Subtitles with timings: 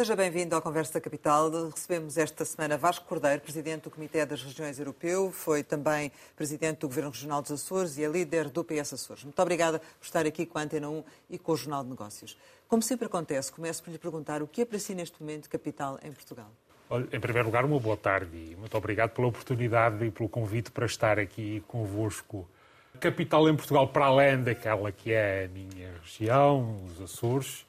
[0.00, 1.50] Seja bem-vindo ao Conversa da Capital.
[1.68, 6.88] Recebemos esta semana Vasco Cordeiro, Presidente do Comitê das Regiões Europeu, foi também Presidente do
[6.88, 9.24] Governo Regional dos Açores e é líder do PS Açores.
[9.24, 12.34] Muito obrigada por estar aqui com a Antena 1 e com o Jornal de Negócios.
[12.66, 16.12] Como sempre acontece, começo por lhe perguntar o que é si neste momento capital em
[16.12, 16.50] Portugal?
[17.12, 20.86] Em primeiro lugar, uma boa tarde e muito obrigado pela oportunidade e pelo convite para
[20.86, 22.48] estar aqui convosco.
[22.98, 27.66] Capital em Portugal, para além daquela que é a minha região, os Açores,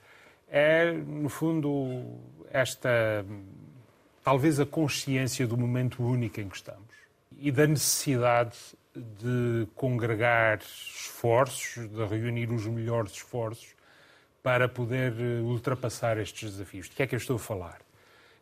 [0.54, 2.20] é, no fundo,
[2.52, 3.26] esta,
[4.22, 6.92] talvez a consciência do momento único em que estamos
[7.38, 8.58] e da necessidade
[8.94, 13.74] de congregar esforços, de reunir os melhores esforços
[14.44, 16.90] para poder eh, ultrapassar estes desafios.
[16.90, 17.80] De que é que eu estou a falar?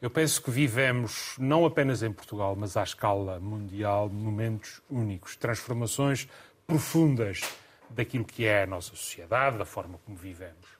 [0.01, 6.27] Eu penso que vivemos, não apenas em Portugal, mas à escala mundial, momentos únicos, transformações
[6.65, 7.41] profundas
[7.91, 10.78] daquilo que é a nossa sociedade, da forma como vivemos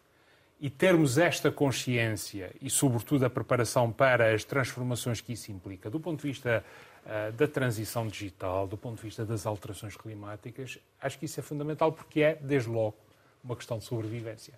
[0.60, 6.00] e termos esta consciência e, sobretudo, a preparação para as transformações que isso implica, do
[6.00, 6.64] ponto de vista
[7.06, 11.44] uh, da transição digital, do ponto de vista das alterações climáticas, acho que isso é
[11.44, 12.96] fundamental porque é, desde logo,
[13.42, 14.54] uma questão de sobrevivência.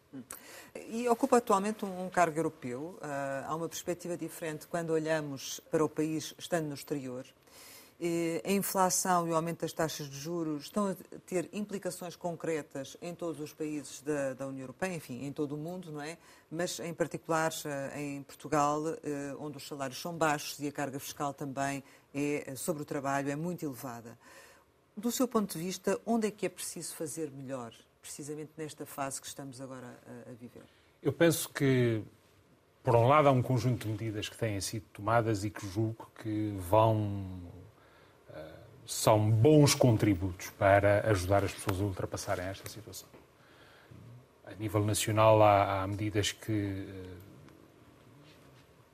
[0.88, 2.98] E ocupa atualmente um cargo europeu.
[3.00, 7.24] Uh, há uma perspectiva diferente quando olhamos para o país estando no exterior
[8.44, 13.14] a inflação e o aumento das taxas de juros estão a ter implicações concretas em
[13.14, 16.18] todos os países da, da, União Europeia, enfim, em todo o mundo, não é?
[16.50, 21.00] Mas em particular eh, em Portugal, eh, onde os salários são baixos e a carga
[21.00, 24.18] fiscal também é, eh, sobre o trabalho é muito elevada.
[24.98, 27.72] Do seu ponto de vista, onde é que é preciso fazer melhor,
[28.02, 30.64] precisamente nesta fase que estamos agora a, a viver?
[31.04, 32.04] Eu penso que
[32.84, 36.10] por um lado, há um conjunto de medidas que têm sido tomadas e que julgo
[36.20, 37.28] que vão
[38.86, 43.08] são bons contributos para ajudar as pessoas a ultrapassarem esta situação.
[44.46, 47.22] A nível nacional, há, há medidas que uh,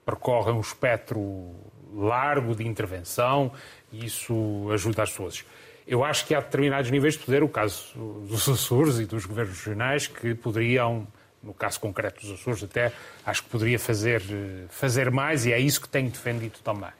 [0.05, 1.55] percorrem um espectro
[1.93, 3.51] largo de intervenção
[3.91, 5.43] e isso ajuda as pessoas.
[5.87, 9.57] Eu acho que há determinados níveis de poder, o caso dos Açores e dos governos
[9.57, 11.07] regionais, que poderiam,
[11.41, 12.91] no caso concreto dos Açores, até
[13.25, 16.91] acho que poderia fazer, eh, fazer mais e é isso que tenho defendido também.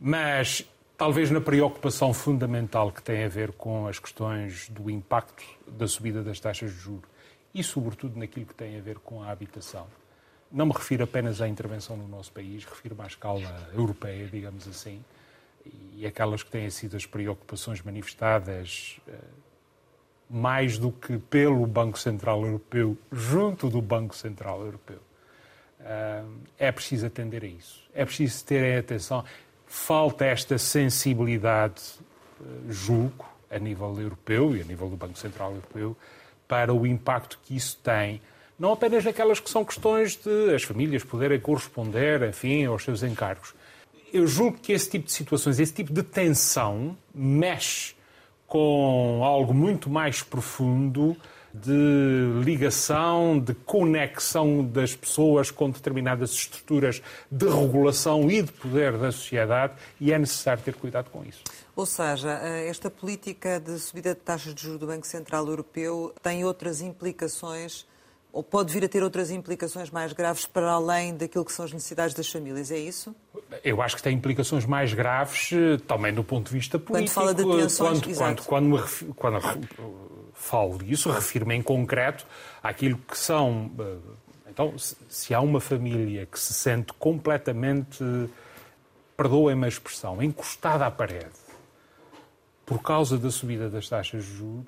[0.00, 0.64] Mas
[0.96, 6.22] talvez na preocupação fundamental que tem a ver com as questões do impacto da subida
[6.22, 7.08] das taxas de juros
[7.54, 9.86] e, sobretudo, naquilo que tem a ver com a habitação.
[10.50, 15.02] Não me refiro apenas à intervenção no nosso país, refiro-me à escala europeia, digamos assim,
[15.94, 19.12] e aquelas que têm sido as preocupações manifestadas eh,
[20.30, 25.00] mais do que pelo Banco Central Europeu, junto do Banco Central Europeu.
[25.80, 26.24] Eh,
[26.58, 27.82] é preciso atender a isso.
[27.92, 29.24] É preciso ter atenção
[29.66, 31.82] falta esta sensibilidade,
[32.40, 35.96] eh, julgo, a nível europeu e a nível do Banco Central Europeu,
[36.48, 38.20] para o impacto que isso tem,
[38.58, 43.54] não apenas naquelas que são questões de as famílias poderem corresponder, enfim, aos seus encargos.
[44.12, 47.94] Eu julgo que esse tipo de situações, esse tipo de tensão, mexe
[48.46, 51.16] com algo muito mais profundo
[51.62, 59.10] de ligação, de conexão das pessoas com determinadas estruturas de regulação e de poder da
[59.10, 61.42] sociedade e é necessário ter cuidado com isso.
[61.74, 66.44] Ou seja, esta política de subida de taxas de juros do Banco Central Europeu tem
[66.44, 67.86] outras implicações
[68.36, 71.72] ou pode vir a ter outras implicações mais graves para além daquilo que são as
[71.72, 73.16] necessidades das famílias, é isso?
[73.64, 77.14] Eu acho que tem implicações mais graves eh, também do ponto de vista político.
[77.14, 79.68] Quando fala de tensões, quando, quando, quando, quando,
[80.34, 82.26] falo disso, refiro-me em concreto
[82.62, 83.70] àquilo que são.
[83.78, 83.96] Eh,
[84.50, 84.74] então,
[85.08, 88.04] se há uma família que se sente completamente,
[89.16, 91.46] perdoem-me a expressão, encostada à parede
[92.66, 94.66] por causa da subida das taxas de juros,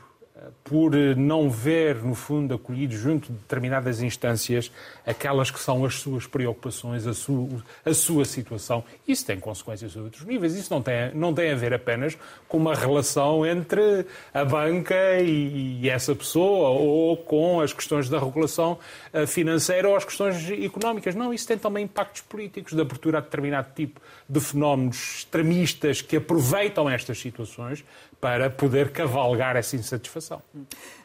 [0.69, 4.71] por não ver, no fundo, acolhido junto de determinadas instâncias
[5.07, 7.49] aquelas que são as suas preocupações, a sua,
[7.85, 8.85] a sua situação.
[9.07, 10.55] Isso tem consequências a outros níveis.
[10.55, 14.05] Isso não tem, não tem a ver apenas com uma relação entre
[14.35, 18.79] a banca e, e essa pessoa ou com as questões da regulação
[19.13, 21.15] eh, financeira ou as questões económicas.
[21.15, 26.17] Não, isso tem também impactos políticos de abertura a determinado tipo de fenómenos extremistas que
[26.17, 27.83] aproveitam estas situações
[28.21, 30.43] para poder cavalgar essa insatisfação.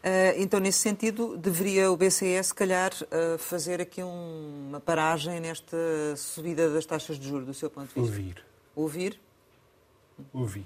[0.02, 5.78] Eh, então, nesse sentido, deveria o BCE, se calhar, eh, fazer aqui uma paragem nesta
[6.16, 8.02] subida das taxas de juros, do seu ponto de vista?
[8.02, 8.44] Ouvir.
[8.76, 9.20] Ouvir?
[10.34, 10.66] Ouvir.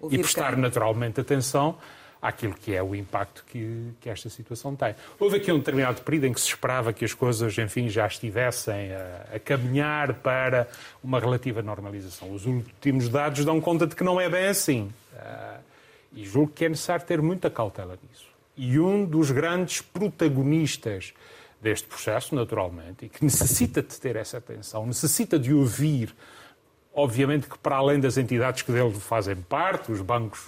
[0.00, 0.62] Ouvir e prestar quem?
[0.62, 1.78] naturalmente atenção
[2.20, 4.94] àquilo que é o impacto que, que, esta situação tem.
[5.18, 8.92] Houve aqui um determinado período em que se esperava que as coisas, enfim, já estivessem
[8.92, 10.68] a, a, caminhar para
[11.02, 12.30] uma relativa normalização.
[12.32, 14.92] Os últimos dados dão conta de que não é bem assim.
[15.20, 15.60] Uh,
[16.12, 18.26] e julgo que é necessário ter muita cautela nisso.
[18.56, 21.14] E um dos grandes protagonistas
[21.60, 26.14] deste processo, naturalmente, e que necessita de ter essa atenção, necessita de ouvir,
[26.92, 30.40] obviamente que para além das entidades que dele fazem parte, os bancos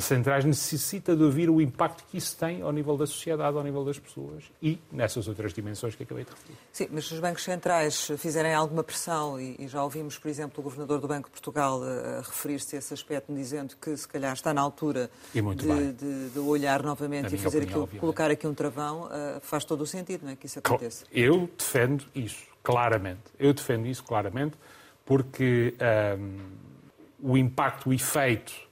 [0.00, 3.84] centrais necessita de ouvir o impacto que isso tem ao nível da sociedade, ao nível
[3.84, 6.58] das pessoas e nessas outras dimensões que acabei de referir.
[6.72, 10.62] Sim, mas se os bancos centrais fizerem alguma pressão, e, já ouvimos, por exemplo, o
[10.62, 14.52] Governador do Banco de Portugal a, referir-se a esse aspecto, dizendo que se calhar está
[14.52, 19.06] na altura de, de, de, olhar novamente e fazer opinião, aquilo, colocar aqui um travão,
[19.06, 20.36] uh, faz todo o sentido, não é?
[20.36, 21.04] Que isso aconteça.
[21.10, 23.22] Eu defendo isso, claramente.
[23.38, 24.56] Eu defendo isso claramente,
[25.04, 25.74] porque
[26.18, 28.67] um, o impacto, o efeito eh,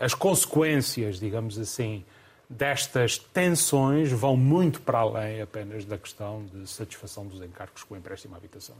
[0.00, 2.04] as consequências, digamos assim,
[2.48, 7.96] destas tensões vão muito para além apenas da questão de satisfação dos encargos com o
[7.96, 8.76] empréstimo à habitação.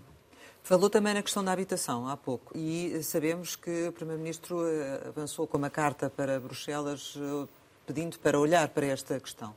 [0.63, 5.47] Falou também na questão da habitação há pouco e sabemos que o Primeiro-Ministro eh, avançou
[5.47, 7.47] com uma carta para Bruxelas eh,
[7.87, 9.55] pedindo para olhar para esta questão.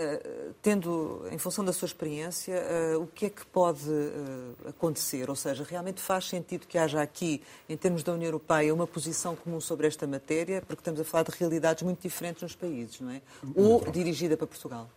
[0.00, 2.54] Eh, tendo, em função da sua experiência,
[2.94, 5.28] uh, o que é que pode uh, acontecer?
[5.28, 9.34] Ou seja, realmente faz sentido que haja aqui, em termos da União Europeia, uma posição
[9.34, 13.10] comum sobre esta matéria, porque estamos a falar de realidades muito diferentes nos países, não
[13.10, 13.20] é?
[13.56, 14.88] Ou dirigida para Portugal?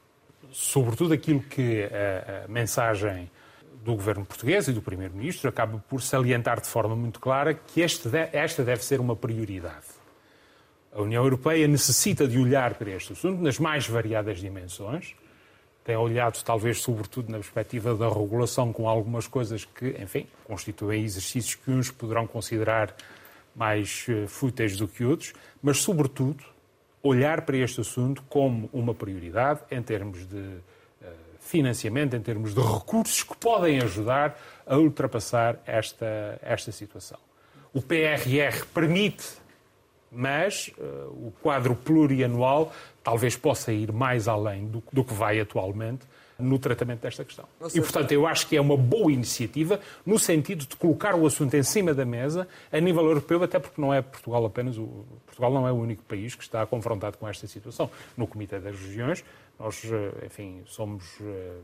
[0.52, 3.32] Sobretudo aquilo que a, mensagem
[3.84, 8.64] do governo português e do primeiro-ministro acaba por salientar de forma muito clara que esta
[8.64, 9.91] deve ser uma prioridade
[10.94, 15.16] a União Europeia necessita de olhar para este assunto nas mais variadas dimensões.
[15.84, 21.56] Tem olhado, talvez, sobretudo na perspectiva da regulação, com algumas coisas que, enfim, constituem exercícios
[21.56, 22.94] que uns poderão considerar
[23.56, 26.44] mais uh, fúteis do que outros, mas, sobretudo,
[27.02, 30.62] olhar para este assunto como uma prioridade em termos de uh,
[31.40, 37.18] financiamento, em termos de recursos que podem ajudar a ultrapassar esta, esta situação.
[37.74, 39.41] O PRR permite
[40.12, 42.74] mas uh, o quadro plurianual
[43.04, 46.06] talvez possa ir mais além do, do que vai atualmente
[46.42, 47.46] no tratamento desta questão.
[47.74, 51.54] E, portanto, eu acho que é uma boa iniciativa no sentido de colocar o assunto
[51.54, 55.54] em cima da mesa a nível europeu, até porque não é Portugal apenas, o, Portugal
[55.54, 57.90] não é o único país que está confrontado com esta situação.
[58.18, 59.24] No Comitê das Regiões,
[59.60, 61.58] nós, eh, enfim, somos eh,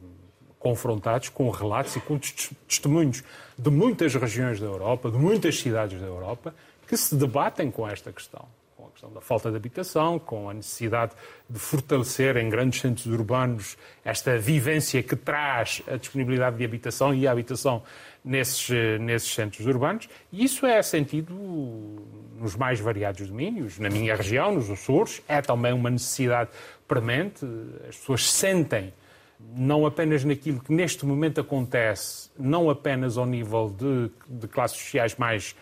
[0.59, 2.19] confrontados com relatos e com
[2.67, 3.23] testemunhos
[3.57, 6.53] de muitas regiões da Europa, de muitas cidades da Europa,
[6.87, 8.45] que se debatem com esta questão.
[8.75, 11.13] Com a questão da falta de habitação, com a necessidade
[11.49, 17.27] de fortalecer em grandes centros urbanos esta vivência que traz a disponibilidade de habitação e
[17.27, 17.83] a habitação
[18.23, 18.69] nesses,
[18.99, 20.07] nesses centros urbanos.
[20.31, 21.33] E isso é sentido
[22.39, 23.79] nos mais variados domínios.
[23.79, 26.51] Na minha região, nos Açores, é também uma necessidade
[26.87, 27.45] premente.
[27.89, 28.93] As pessoas sentem
[29.39, 35.15] não apenas naquilo que neste momento acontece, não apenas ao nível de, de classes sociais
[35.15, 35.55] mais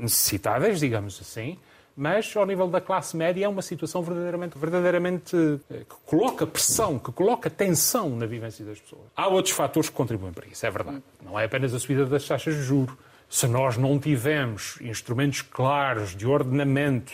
[0.00, 1.58] necessitadas, digamos assim,
[1.96, 5.36] mas ao nível da classe média é uma situação verdadeiramente, verdadeiramente
[5.70, 9.02] eh, que coloca pressão, que coloca tensão na vivência das pessoas.
[9.14, 11.02] Há outros fatores que contribuem para isso, é verdade.
[11.22, 12.94] Não é apenas a subida das taxas de juros.
[13.28, 17.12] Se nós não tivermos instrumentos claros de ordenamento,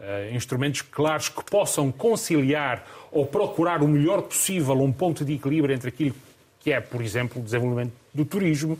[0.00, 5.74] uh, instrumentos claros que possam conciliar ou procurar o melhor possível um ponto de equilíbrio
[5.74, 6.16] entre aquilo
[6.62, 8.78] que é, por exemplo, o desenvolvimento do turismo,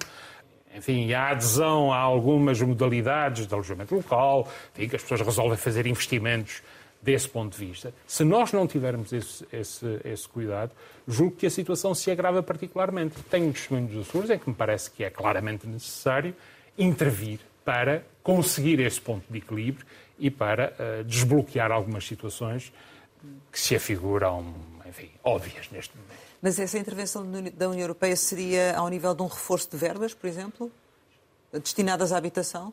[0.74, 5.86] enfim, a adesão a algumas modalidades de alojamento local, enfim, que as pessoas resolvem fazer
[5.86, 6.62] investimentos
[7.02, 7.92] desse ponto de vista.
[8.06, 10.70] Se nós não tivermos esse, esse, esse cuidado,
[11.06, 13.20] julgo que a situação se agrava particularmente.
[13.24, 16.34] Tenho testemunho dos Açores em que me parece que é claramente necessário
[16.78, 19.84] intervir para conseguir esse ponto de equilíbrio
[20.18, 22.72] e para uh, desbloquear algumas situações
[23.50, 24.54] que se afiguram,
[24.86, 26.31] enfim, óbvias neste momento.
[26.42, 30.26] Mas essa intervenção da União Europeia seria ao nível de um reforço de verbas, por
[30.26, 30.72] exemplo?
[31.52, 32.72] Destinadas à habitação?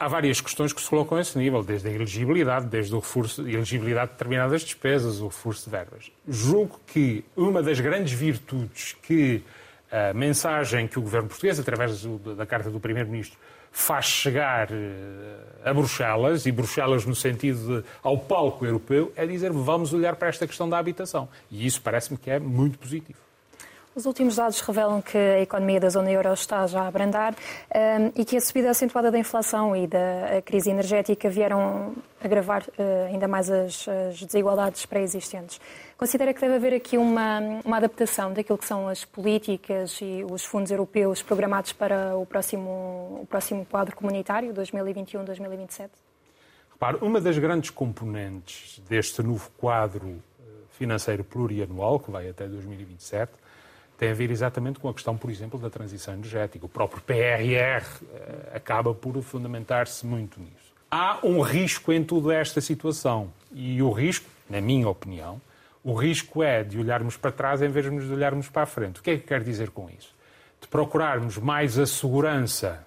[0.00, 3.42] Há várias questões que se colocam a esse nível, desde a elegibilidade, desde o reforço,
[3.42, 6.10] elegibilidade de determinadas despesas, o reforço de verbas.
[6.26, 9.44] Julgo que uma das grandes virtudes que
[9.90, 12.02] a mensagem que o governo português, através
[12.34, 13.38] da carta do Primeiro-Ministro,
[13.72, 19.50] faz chegar eh, a Bruxelas, e Bruxelas no sentido de, ao palco europeu, é dizer
[19.50, 21.28] vamos olhar para esta questão da habitação.
[21.50, 23.18] E isso parece-me que é muito positivo.
[23.94, 27.36] Os últimos dados revelam que a economia da zona euro está já a abrandar um,
[27.78, 31.94] ehm, e que a subida acentuada da inflação e da crise energética vieram
[32.24, 35.60] agravar uh, ainda mais as, as desigualdades pré-existentes.
[35.98, 40.42] Considera que deve haver aqui uma, uma adaptação daquilo que são as políticas e os
[40.42, 45.90] fundos europeus programados para o próximo, o próximo quadro comunitário, 2021-2027?
[46.72, 50.08] Repare, uma das grandes componentes deste novo quadro
[50.40, 53.41] eh, financeiro plurianual, que vai até 2027,
[54.02, 56.66] tem a ver exatamente com a questão, por exemplo, da transição energética.
[56.66, 60.74] O próprio PRR eh, acaba por fundamentar-se muito nisso.
[60.90, 63.32] Há um risco em toda esta situação.
[63.52, 65.40] E o risco, na minha opinião,
[65.84, 69.00] O risco é de olharmos para trás em vez de olharmos para a frente.
[69.00, 70.14] O que é que quer dizer com isso?
[70.60, 72.86] De procurarmos mais a segurança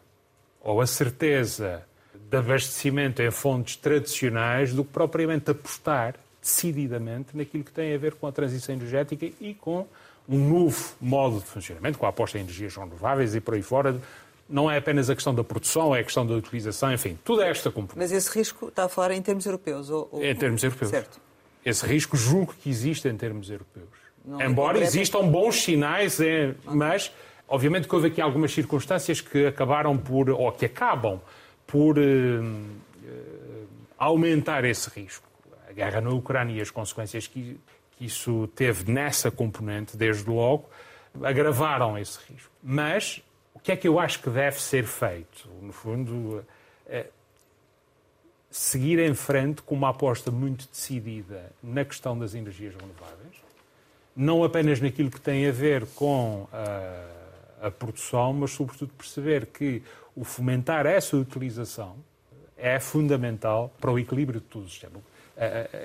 [0.62, 7.72] ou a certeza de abastecimento em fontes tradicionais do que propriamente apostar decididamente naquilo que
[7.72, 9.86] tem a ver com a transição energética e com
[10.27, 14.00] um novo modo de funcionamento, com a aposta em energias renováveis e por aí fora.
[14.48, 17.72] Não é apenas a questão da produção, é a questão da utilização, enfim, toda esta
[17.72, 17.98] componente.
[17.98, 19.89] Mas esse risco está a falar em termos europeus?
[19.89, 20.24] Ou, ou...
[20.24, 20.91] Em termos europeus.
[20.91, 21.20] Certo.
[21.63, 23.89] Esse risco julgo que existe em termos europeus.
[24.24, 27.12] Não é Embora é existam bons sinais, é, mas
[27.48, 31.20] obviamente que houve aqui algumas circunstâncias que acabaram por, ou que acabam
[31.65, 32.77] por uh,
[33.98, 35.25] aumentar esse risco.
[35.67, 37.60] A guerra na Ucrânia e as consequências que,
[37.98, 40.70] que isso teve nessa componente, desde logo,
[41.24, 42.52] agravaram esse risco.
[42.62, 43.22] Mas
[43.54, 45.50] o que é que eu acho que deve ser feito?
[45.62, 46.46] No fundo,
[46.88, 47.08] é
[48.50, 53.36] seguir em frente com uma aposta muito decidida na questão das energias renováveis,
[54.16, 59.84] não apenas naquilo que tem a ver com a, a produção, mas sobretudo perceber que
[60.16, 61.98] o fomentar essa utilização
[62.58, 65.02] é fundamental para o equilíbrio de todo o sistema.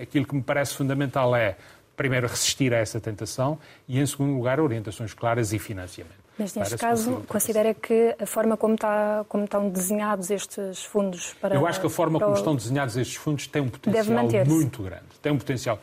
[0.01, 1.57] Aquilo que me parece fundamental é,
[2.01, 6.17] primeiro, resistir a essa tentação e, em segundo lugar, orientações claras e financiamento.
[6.39, 11.55] Mas neste caso, considera que a forma como, está, como estão desenhados estes fundos para.
[11.55, 15.05] Eu acho que a forma como estão desenhados estes fundos tem um potencial muito grande.
[15.21, 15.79] Tem um potencial.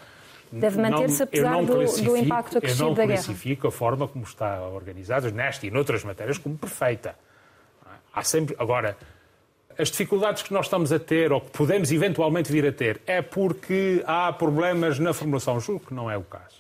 [0.52, 3.04] Deve manter-se apesar do, do, impacto acrescido da guerra.
[3.04, 7.14] Eu não classifico a forma como está organizada nesta e noutras matérias como perfeita.
[8.12, 8.56] Há sempre.
[8.58, 8.98] Agora,
[9.78, 13.22] as dificuldades que nós estamos a ter, ou que podemos eventualmente vir a ter, é
[13.22, 15.60] porque há problemas na formulação.
[15.60, 16.58] Julgo que não é o caso.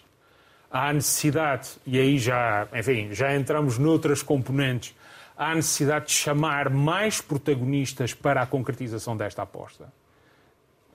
[0.69, 4.95] Há necessidade, e aí já, enfim, já entramos noutras componentes,
[5.35, 9.91] há necessidade de chamar mais protagonistas para a concretização desta aposta.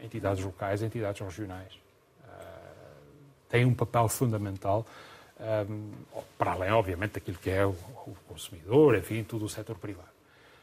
[0.00, 1.72] Entidades locais, entidades regionais.
[2.24, 2.28] Uh,
[3.48, 4.86] têm um papel fundamental,
[5.68, 5.90] um,
[6.36, 10.12] para além, obviamente, daquilo que é o, o consumidor, enfim, todo o setor privado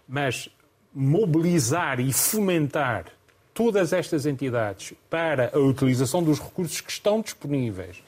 [0.10, 0.50] mas
[0.94, 3.06] mobilizar e fomentar
[3.54, 8.02] todas estas entidades para a utilização dos recursos que estão disponíveis,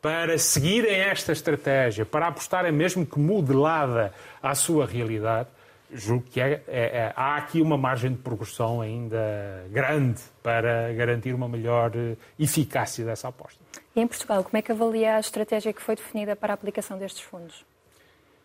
[0.00, 4.12] para seguirem esta estratégia, para apostarem mesmo que modelada
[4.42, 5.48] à sua realidade,
[5.92, 11.34] julgo que é, é, é, há aqui uma margem de progressão ainda grande para garantir
[11.34, 13.60] uma melhor eh, eficácia dessa aposta.
[13.94, 16.98] E em Portugal, como é que avalia a estratégia que foi definida para a aplicação
[16.98, 17.64] destes fundos?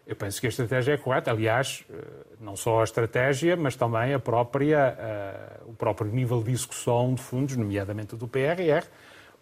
[0.09, 1.29] Eu penso que a estratégia é correta.
[1.29, 1.95] Aliás, eh,
[2.41, 7.21] não só a estratégia, mas também a própria, uh, o próprio nível de execução de
[7.21, 8.87] fundos, nomeadamente do PRR.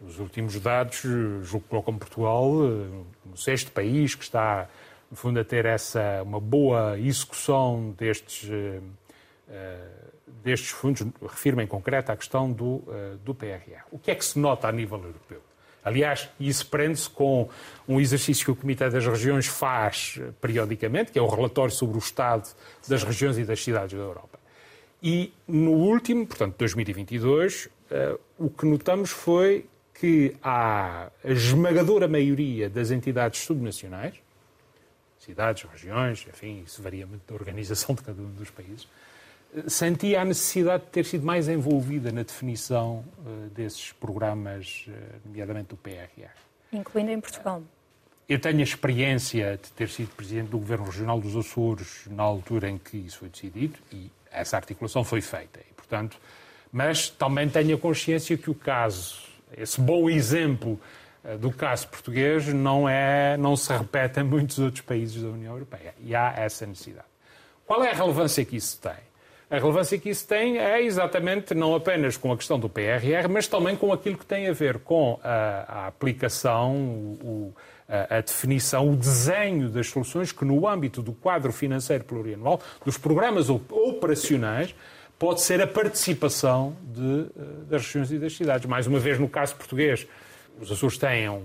[0.02, 1.08] Os últimos dados, eh,
[1.42, 4.68] julgo que colocam Portugal no sexto país que está,
[5.10, 8.84] no fundo, a ter essa, uma boa execução destes, uh,
[10.44, 11.02] destes fundos.
[11.22, 12.84] Refiro-me em concreto à questão do,
[13.24, 13.86] do PRR.
[13.90, 15.47] O que é que se nota a nível europeu?
[15.88, 17.48] Aliás, isso prende-se com
[17.88, 22.00] um exercício que o Comitê das Regiões faz periodicamente, que é o relatório sobre o
[22.00, 22.46] estado
[22.88, 24.38] das regiões e das cidades da Europa.
[25.01, 32.08] E no último, portanto, 2022, uh, eh, o que notamos foi que há a esmagadora
[32.08, 34.15] maioria das entidades subnacionais,
[35.20, 38.88] cidades, regiões, enfim, isso varia muito da organização de cada um dos países,
[39.68, 44.92] sentia a necessidade de ter sido mais envolvida na definição uh, desses programas, uh,
[45.25, 46.30] nomeadamente do PRR.
[46.72, 47.62] Incluindo em Portugal.
[48.27, 52.70] Eu tenho a experiência de ter sido presidente do Governo Regional dos Açores na altura
[52.70, 55.60] em que isso foi decidido e essa articulação foi feita.
[55.60, 56.18] E, portanto,
[56.72, 59.22] mas também tenho a consciência que o caso,
[59.58, 60.80] esse bom exemplo
[61.24, 65.54] uh, do caso português, não, é, não se repete em muitos outros países da União
[65.54, 65.96] Europeia.
[66.04, 67.08] E há essa necessidade.
[67.66, 69.08] Qual é a relevância que isso tem?
[69.50, 73.48] A relevância que isso tem é exatamente não apenas com a questão do PRR, mas
[73.48, 77.54] também com aquilo que tem a ver com a, a aplicação, o,
[77.88, 82.98] a, a, definição, o desenho das soluções que, no âmbito do quadro financeiro plurianual, dos
[82.98, 84.75] programas operacionais,
[85.18, 88.68] pode ser a participação de, eh, das regiões e das cidades.
[88.68, 90.06] Mais uma vez, no caso português,
[90.60, 91.42] os Açores têm um,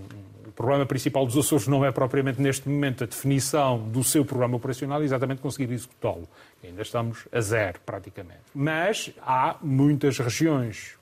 [0.52, 4.56] o problema principal dos Açores não é propriamente neste momento a definição do seu programa
[4.56, 6.28] operacional, exatamente conseguir executá-lo.
[6.64, 8.40] Ainda estamos a zero, praticamente.
[8.54, 10.97] Mas há muitas regiões,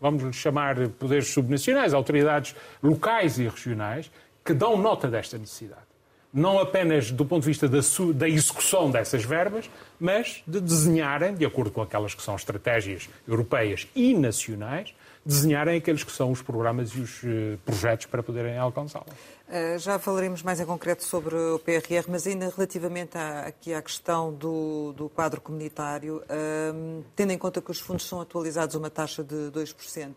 [0.00, 4.10] vamos chamar poderes subnacionais, autoridades locais e regionais,
[4.44, 5.90] que dão nota desta necessidade.
[6.32, 7.80] Não apenas do ponto de vista da,
[8.14, 13.88] da execução dessas verbas, mas de desenharem, de acordo com aquelas que são estratégias europeias
[13.96, 19.06] e nacionais, desenharem aqueles que são os programas e os eh, projetos para poderem alcançá-la.
[19.52, 23.82] Eh, já falaremos mais em concreto sobre o PRR, mas ainda relativamente à, aqui à
[23.82, 28.76] questão do, do quadro comunitário, um, ehm, tendo em conta que os fundos são atualizados
[28.76, 30.14] a uma taxa de 2%,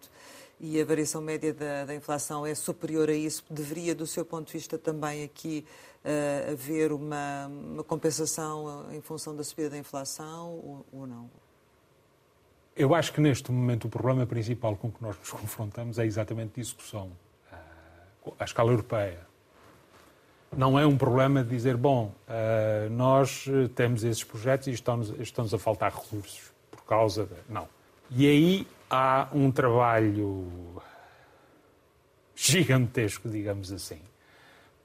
[0.60, 4.46] e a variação média da, da, inflação é superior a isso, deveria, do seu ponto
[4.46, 5.66] de vista, também aqui
[6.06, 11.28] uh, haver uma, uma, compensação em função da subida da inflação ou, ou não?
[12.76, 16.62] Eu acho que neste momento o problema principal com que nós nos confrontamos é exatamente
[16.62, 16.84] isso que
[18.40, 19.20] à escala europeia.
[20.56, 22.14] Não é um problema de dizer, bom,
[22.92, 27.36] nós temos esses projetos e estão-nos estão a faltar recursos por causa de.
[27.50, 27.68] Não.
[28.12, 30.48] E aí há um trabalho
[32.36, 34.00] gigantesco, digamos assim,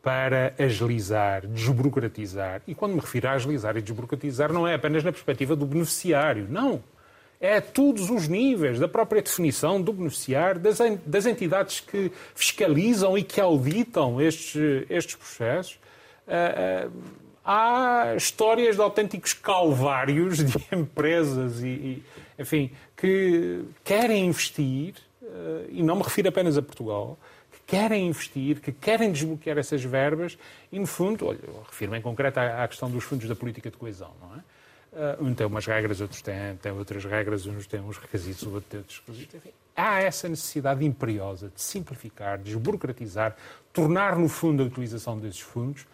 [0.02, 2.62] para agilizar, desburocratizar.
[2.66, 6.46] E quando me refiro a agilizar e desburocratizar, não é apenas na perspectiva do beneficiário,
[6.48, 6.82] não.
[7.40, 13.22] É a todos os níveis da própria definição do beneficiário, das, entidades que fiscalizam e
[13.22, 14.56] que auditam estes,
[14.90, 15.78] estes processos.
[16.26, 16.92] Uh, uh,
[17.44, 22.02] há histórias de autênticos calvários de empresas e,
[22.36, 27.16] enfim, que querem investir, uh, e não me refiro apenas a Portugal,
[27.52, 30.36] que querem investir, que querem desbloquear essas verbas
[30.72, 34.10] e, no fundo, olha, refiro-me em concreto à questão dos fundos da política de coesão,
[34.20, 34.57] não é?
[34.92, 38.98] Uh, um tem umas regras, outros têm, têm outras regras, uns têm uns requisitos, outros
[38.98, 39.34] requisitos.
[39.34, 43.36] Enfim, há essa necessidade imperiosa de simplificar, desburocratizar,
[43.72, 45.86] tornar, no fundo, a utilização desses fundos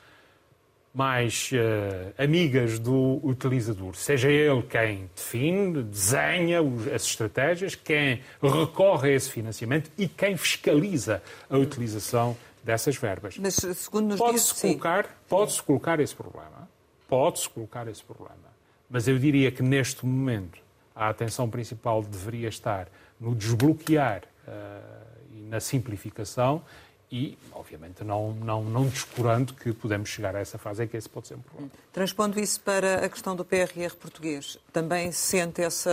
[0.94, 3.96] mais uh, amigas do utilizador.
[3.96, 6.60] Seja ele quem define, desenha
[6.94, 11.20] as estratégias, quem recorre a esse financiamento e quem fiscaliza
[11.50, 13.36] a utilização dessas verbas.
[13.38, 16.68] Mas, segundo nos pode-se colocar, pode-se colocar esse problema.
[17.08, 18.53] Pode-se colocar esse problema.
[18.94, 20.56] Mas eu diria que neste momento
[20.94, 22.86] a atenção principal deveria estar
[23.18, 26.62] no desbloquear uh, e na simplificação
[27.10, 31.08] e, obviamente, não, não, não descurando que podemos chegar a essa fase em que esse
[31.08, 31.72] pode ser um problema.
[31.92, 35.90] Transpondo isso para a questão do PRR português, também sente essa,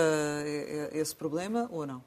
[0.93, 2.03] esse problema ou não?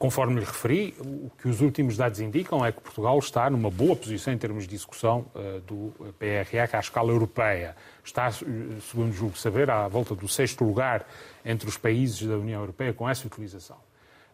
[0.00, 3.94] Conforme lhe referi, o que os últimos dados indicam é que Portugal está numa boa
[3.94, 7.76] posição em termos de execução uh, do PRR à escala europeia.
[8.02, 11.06] Está, segundo julgo saber, à volta do sexto lugar
[11.44, 13.76] entre os países da União Europeia com essa utilização.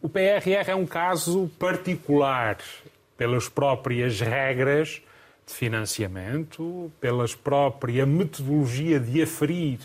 [0.00, 2.58] O PRR é um caso particular
[3.16, 5.02] pelas próprias regras
[5.44, 9.80] de financiamento, pela própria metodologia de aferir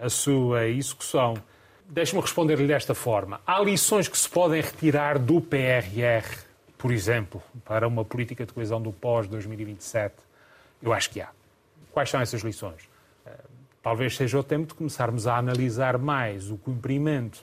[0.00, 1.34] a sua execução.
[1.88, 3.40] Deixe-me responder-lhe desta forma.
[3.46, 6.26] Há lições que se podem retirar do PRR,
[6.76, 10.12] por exemplo, para uma política de coesão do pós-2027?
[10.82, 11.30] Eu acho que há.
[11.90, 12.82] Quais são essas lições?
[13.26, 13.30] Eh,
[13.82, 17.42] talvez seja o tempo de começarmos a analisar mais o cumprimento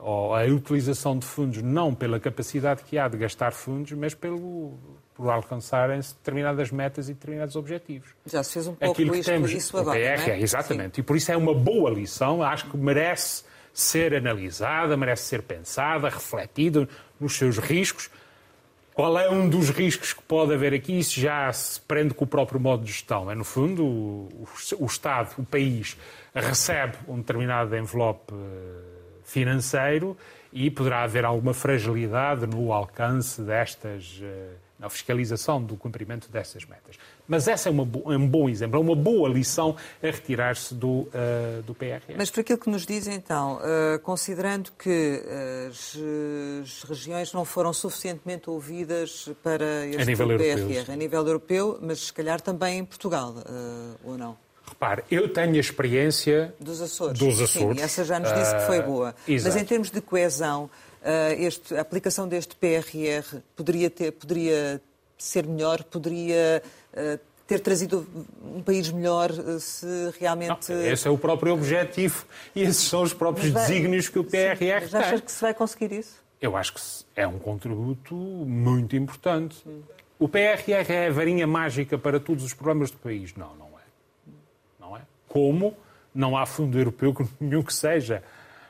[0.00, 4.72] ou a utilização de fundos não pela capacidade que há de gastar fundos, mas pelo,
[5.14, 8.10] por alcançarem-se determinadas metas e determinados objetivos.
[8.26, 10.40] Já se fez um pouco Aquilo que temos, isso agora, PR, é?
[10.40, 10.96] Exatamente.
[10.96, 11.00] Sim.
[11.00, 16.08] E por isso é uma boa lição, acho que merece ser analisada, merece ser pensada,
[16.08, 18.10] refletida nos seus riscos.
[18.94, 20.98] Qual é um dos riscos que pode haver aqui?
[20.98, 23.30] Isso já se prende com o próprio modo de gestão.
[23.30, 25.96] É, no fundo, o, o Estado, o país,
[26.34, 30.16] recebe um determinado envelope eh, financeiro
[30.52, 34.50] e poderá haver alguma fragilidade no alcance destas, eh,
[34.82, 36.96] na fiscalização do cumprimento dessas metas.
[37.28, 40.88] Mas essa é, uma, é um bom exemplo, é uma boa lição a retirar-se do,
[40.88, 42.16] uh, do PRR.
[42.16, 45.22] Mas por aquilo que nos diz, então, uh, considerando que
[45.70, 45.96] as,
[46.62, 51.78] as, regiões não foram suficientemente ouvidas para este a nível PRR, europeu, a nível europeu,
[51.80, 54.36] mas se calhar também em Portugal, uh, ou não?
[54.66, 57.18] Repare, eu tenho a experiência dos Açores.
[57.18, 57.78] Dos Açores.
[57.78, 59.14] Sim, essa já nos disse que foi boa.
[59.28, 60.68] Mas em termos de coesão,
[61.38, 64.80] este, a aplicação deste PRR poderia, ter, poderia
[65.22, 66.62] ser melhor, poderia
[66.92, 68.06] uh, ter trazido
[68.42, 69.86] um país melhor uh, se
[70.18, 70.72] realmente.
[70.72, 73.62] Não, esse é o próprio objetivo e esses são os próprios vai...
[73.62, 76.22] desígnios que o PRR Sim, mas achas que se vai conseguir isso?
[76.40, 76.80] Eu acho que
[77.14, 79.56] é um contributo muito importante.
[79.66, 79.82] Hum.
[80.18, 83.34] O PRR é a varinha mágica para todos os problemas do país?
[83.34, 83.82] Não, não é.
[84.80, 85.00] Não é.
[85.28, 85.76] Como
[86.14, 88.22] não há fundo europeu nenhum que seja.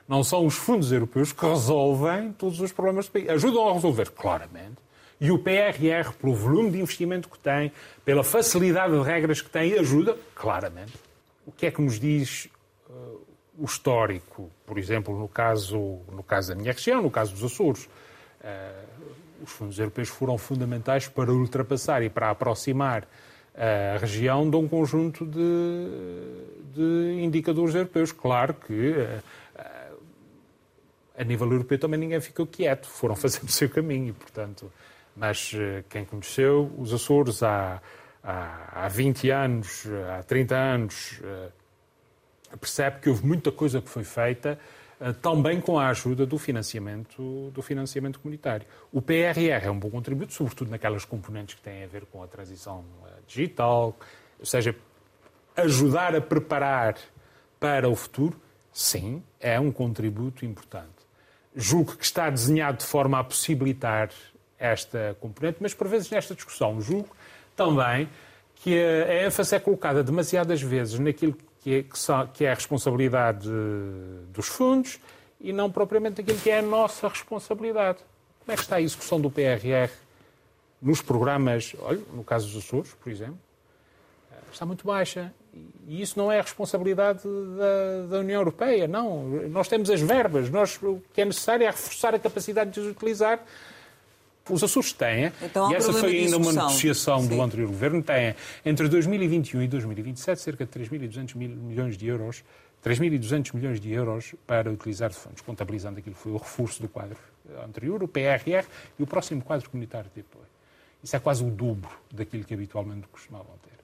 [0.09, 3.29] Não são os fundos europeus que resolvem todos os problemas do país.
[3.29, 4.77] Ajudam a resolver, claramente,
[5.21, 7.73] e o PRR, pelo volume de investimento que tem,
[8.05, 10.93] pela facilidade de regras que tem, ajuda, claramente.
[11.47, 12.49] O que é que nos diz
[12.91, 13.21] uh,
[13.59, 17.85] o histórico, por exemplo, no caso, no caso da minha região, no caso dos Açores?
[17.85, 19.13] Uh,
[19.45, 23.07] os fundos europeus foram fundamentais para ultrapassar e para aproximar
[23.55, 25.41] a região de um conjunto de,
[26.75, 28.13] de indicadores europeus.
[28.13, 28.95] Claro que
[31.17, 34.73] a nível europeu também ninguém ficou quieto, foram fazendo o seu caminho portanto,
[35.17, 37.81] mas eh, quem conheceu os Açores há,
[38.23, 39.85] há, há 20 anos,
[40.19, 41.49] há 30 anos, eh,
[42.57, 44.59] percebe que houve muita coisa que foi feita
[45.01, 48.67] uh, também com a ajuda do financiamento, do financiamento comunitário.
[48.91, 52.27] O PRR é um bom contributo, sobretudo naquelas componentes que têm a ver com a
[52.27, 52.85] transição
[53.27, 53.97] digital,
[54.39, 54.77] ou seja,
[55.57, 56.97] ajudar a preparar
[57.59, 58.41] para o futuro,
[58.73, 61.02] sim, é um contributo importante.
[61.55, 64.11] Julgo que está desenhado de forma a possibilitar
[64.59, 67.15] esta componente, mas por vezes nesta discussão julgo
[67.57, 68.09] também
[68.57, 71.85] que a ênfase é colocada demasiadas vezes naquilo que é,
[72.33, 73.49] que é a responsabilidade
[74.33, 75.01] dos fundos
[75.41, 77.99] e não propriamente naquilo que é a nossa responsabilidade.
[78.41, 79.91] Como é que está a execução do PRR
[80.81, 83.39] nos programas, olha, no caso dos Açores, por exemplo,
[84.53, 85.33] está muito baixa.
[85.87, 89.29] E isso não é a responsabilidade da, da, União Europeia, não.
[89.51, 92.87] Nós temos as verbas, nós, o que é necessário é reforçar a capacidade de as
[92.87, 93.45] utilizar
[94.51, 97.29] os Açores têm, então, e essa foi ainda uma negociação Sim.
[97.29, 98.35] do anterior governo, têm
[98.65, 102.43] entre 2021 e 2027 cerca de 3.200 milhões de euros,
[102.85, 106.89] 3.200 milhões de euros para utilizar de fundos, contabilizando aquilo que foi o reforço do
[106.89, 107.17] quadro
[107.65, 108.67] anterior, o PRR
[108.99, 110.47] e o próximo quadro comunitário de apoio.
[111.03, 113.82] Isso é quase o dobro daquilo que habitualmente costumavam ter.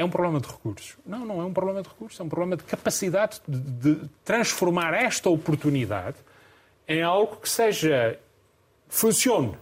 [0.00, 0.96] É um problema de recursos?
[1.04, 4.94] Não, não é um problema de recursos, é um problema de capacidade de, de transformar
[4.94, 6.16] esta oportunidade
[6.88, 8.18] em algo que seja
[8.88, 9.58] funcione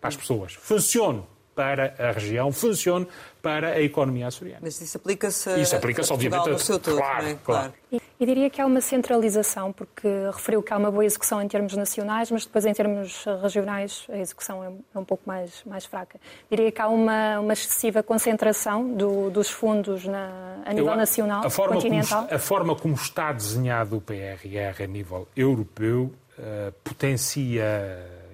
[0.00, 1.22] para as pessoas, funcione
[1.54, 3.06] para a região, funcione
[3.40, 4.58] para a economia açoriana.
[4.62, 7.34] Mas isso aplica-se isso aplica-se obviamente no seu todo, claro, é?
[7.36, 7.74] claro.
[7.92, 11.48] E, e, diria que há uma centralização, porque referiu que há uma boa execução em
[11.48, 15.84] termos nacionais, mas depois em termos regionais a execução é, é um pouco mais, mais
[15.84, 16.20] fraca.
[16.50, 21.44] Diria que há uma, uma excessiva concentração do, dos fundos na, a nível Eu, nacional,
[21.44, 22.24] a forma continental.
[22.24, 27.64] Como, a forma como está desenhado o PRR a nível europeu uh, potencia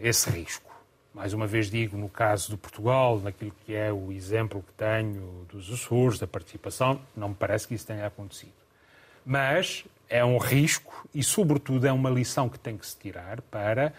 [0.00, 0.72] esse risco.
[1.14, 5.46] Mais uma vez digo, no caso de Portugal, naquilo que é o exemplo que tenho
[5.48, 8.63] dos Açores, da participação, não me parece que isso tenha acontecido.
[9.24, 13.92] Mas é um risco e, sobretudo, é uma lição que tem que se tirar para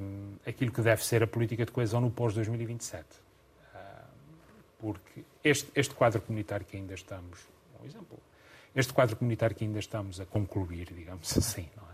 [0.00, 3.02] um, aquilo que deve ser a política de coesão no pós-2027.
[3.02, 3.78] Um,
[4.78, 7.38] porque este, este quadro comunitário que ainda estamos,
[7.80, 8.18] um exemplo,
[8.74, 11.92] este quadro comunitário que ainda estamos a concluir, digamos assim, não é?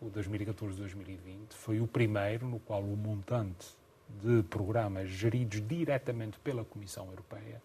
[0.00, 3.66] o 2014-2020, foi o primeiro no qual o montante
[4.20, 7.62] de programas geridos diretamente pela Comissão Europeia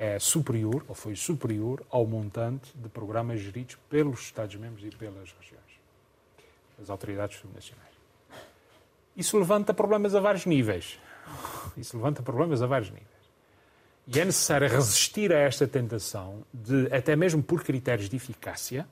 [0.00, 5.60] é superior, ou foi superior, ao montante de programas geridos pelos Estados-membros e pelas regiões,
[6.80, 7.90] as autoridades subnacionais.
[9.14, 10.98] Isso levanta problemas a vários níveis.
[11.76, 13.10] Isso levanta problemas a vários níveis.
[14.06, 18.88] E é necessário resistir a esta tentação de, até mesmo por critérios de eficácia,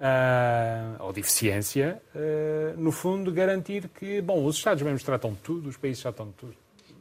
[0.00, 5.68] uh, ou de eficiência, uh, no fundo, garantir que, bom, os Estados-membros tratam de tudo,
[5.68, 6.56] os países tratam de tudo.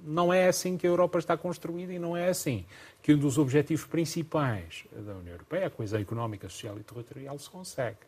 [0.09, 2.65] Não é assim que a Europa está construída e não é assim
[3.03, 7.47] que um dos objetivos principais da União Europeia, a coesão económica, social e territorial, se
[7.47, 7.99] consegue.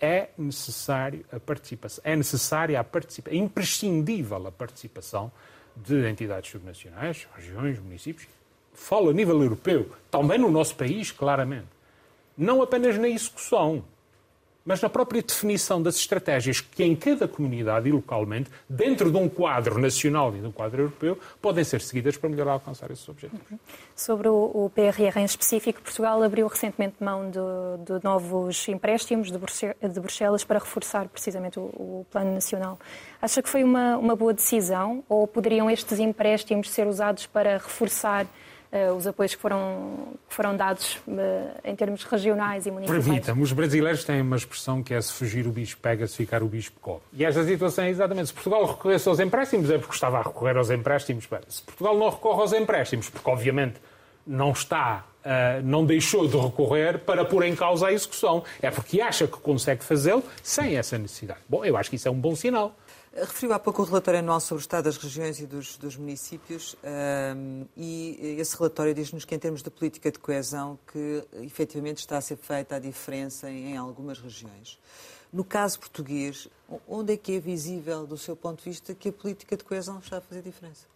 [0.00, 5.30] É necessário a participação, é necessária a participação, é imprescindível a participação
[5.76, 8.26] de entidades subnacionais, regiões, municípios,
[8.72, 11.68] falo a nível europeu, também no nosso país, claramente.
[12.34, 13.84] Não apenas na execução,
[14.66, 19.28] mas na própria definição das estratégias que em cada comunidade e localmente, dentro de um
[19.28, 23.46] quadro nacional e de um quadro europeu, podem ser seguidas para melhor alcançar esses objetivos.
[23.94, 27.38] Sobre o, PRR em específico, Portugal abriu recentemente mão de,
[27.84, 32.78] de novos empréstimos de Bruxelas para reforçar precisamente o, o, plano nacional.
[33.22, 38.26] Acha que foi uma, uma boa decisão ou poderiam estes empréstimos ser usados para reforçar
[38.96, 41.20] os apoios que foram, que foram dados uh,
[41.64, 43.04] em termos regionais e municipais.
[43.04, 46.42] Permita-me, os brasileiros têm uma expressão que é se fugir o bicho pega, se ficar
[46.42, 47.00] o bicho come.
[47.12, 50.56] E esta situação é exatamente, se Portugal recorresse aos empréstimos, é porque estava a recorrer
[50.56, 51.28] aos empréstimos.
[51.48, 53.76] Se Portugal não recorre aos empréstimos, porque obviamente
[54.26, 58.42] não está, uh, não deixou de recorrer para pôr em causa a execução.
[58.60, 61.40] É porque acha que consegue fazê-lo sem essa necessidade.
[61.48, 62.74] Bom, eu acho que isso é um bom sinal.
[63.18, 66.76] Referiu há pouco o relatório anual sobre o Estado das regiões e dos, dos municípios
[67.34, 72.18] um, e esse relatório diz-nos que, em termos de política de coesão, que efetivamente está
[72.18, 74.78] a ser feita a diferença em, em algumas regiões.
[75.32, 76.46] No caso português,
[76.86, 79.98] onde é que é visível, do seu ponto de vista, que a política de coesão
[79.98, 80.86] está a fazer diferença?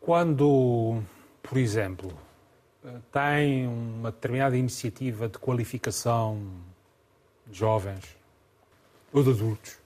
[0.00, 1.00] Quando,
[1.44, 2.12] por exemplo,
[3.12, 6.42] tem uma determinada iniciativa de qualificação
[7.46, 8.16] de jovens
[9.12, 9.79] ou de adultos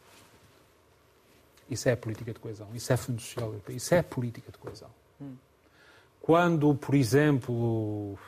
[1.70, 4.90] isso é política de coesão, isso é Fundo Social Europeu, isso é política de coesão.
[5.20, 5.34] Hum.
[6.20, 8.18] Quando, por exemplo,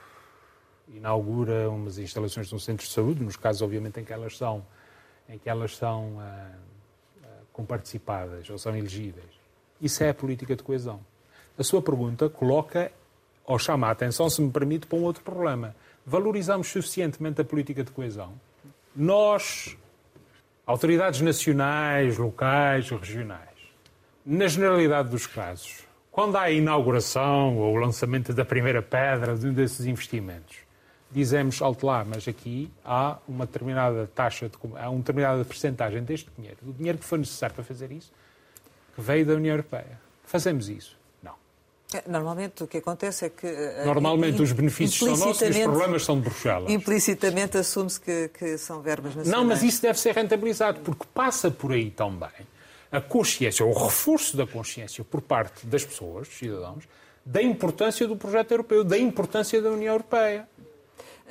[0.88, 4.64] inaugura umas instalações de um centro de saúde, nos casos, obviamente, em que elas são,
[5.28, 6.50] em que elas são ah,
[7.22, 9.30] ah, comparticipadas ou são elegíveis,
[9.80, 11.00] isso é política de coesão.
[11.58, 12.92] A sua pergunta coloca
[13.44, 15.74] ou chama a atenção, se me permite, para um outro problema.
[16.04, 18.34] Valorizamos suficientemente a política de coesão?
[18.96, 19.76] nós,
[20.66, 23.40] autoridades nacionais, locais, regionais,
[24.24, 29.46] na generalidade dos casos, quando há a inauguração ou o lançamento da primeira pedra de
[29.46, 30.56] um desses investimentos,
[31.08, 36.28] dizemos, alto lá, mas aqui há uma determinada taxa, de, há uma determinada percentagem deste
[36.36, 38.12] dinheiro, do dinheiro que foi necessário para fazer isso,
[38.96, 40.00] que veio da União Europeia.
[40.24, 40.95] Fazemos isso.
[41.94, 43.46] É, normalmente o que acontece é que.
[43.46, 46.70] Eh, Normalmente os benefícios são nossos e os problemas são de Bruxelas.
[46.70, 49.30] Implicitamente assume-se que, que, são verbas nacionais.
[49.30, 52.30] Não, mas isso deve ser rentabilizado, porque passa por aí também
[52.90, 56.84] a consciência, o reforço da consciência por parte das pessoas, dos cidadãos,
[57.24, 60.48] da importância do projeto europeu, da importância da União Europeia.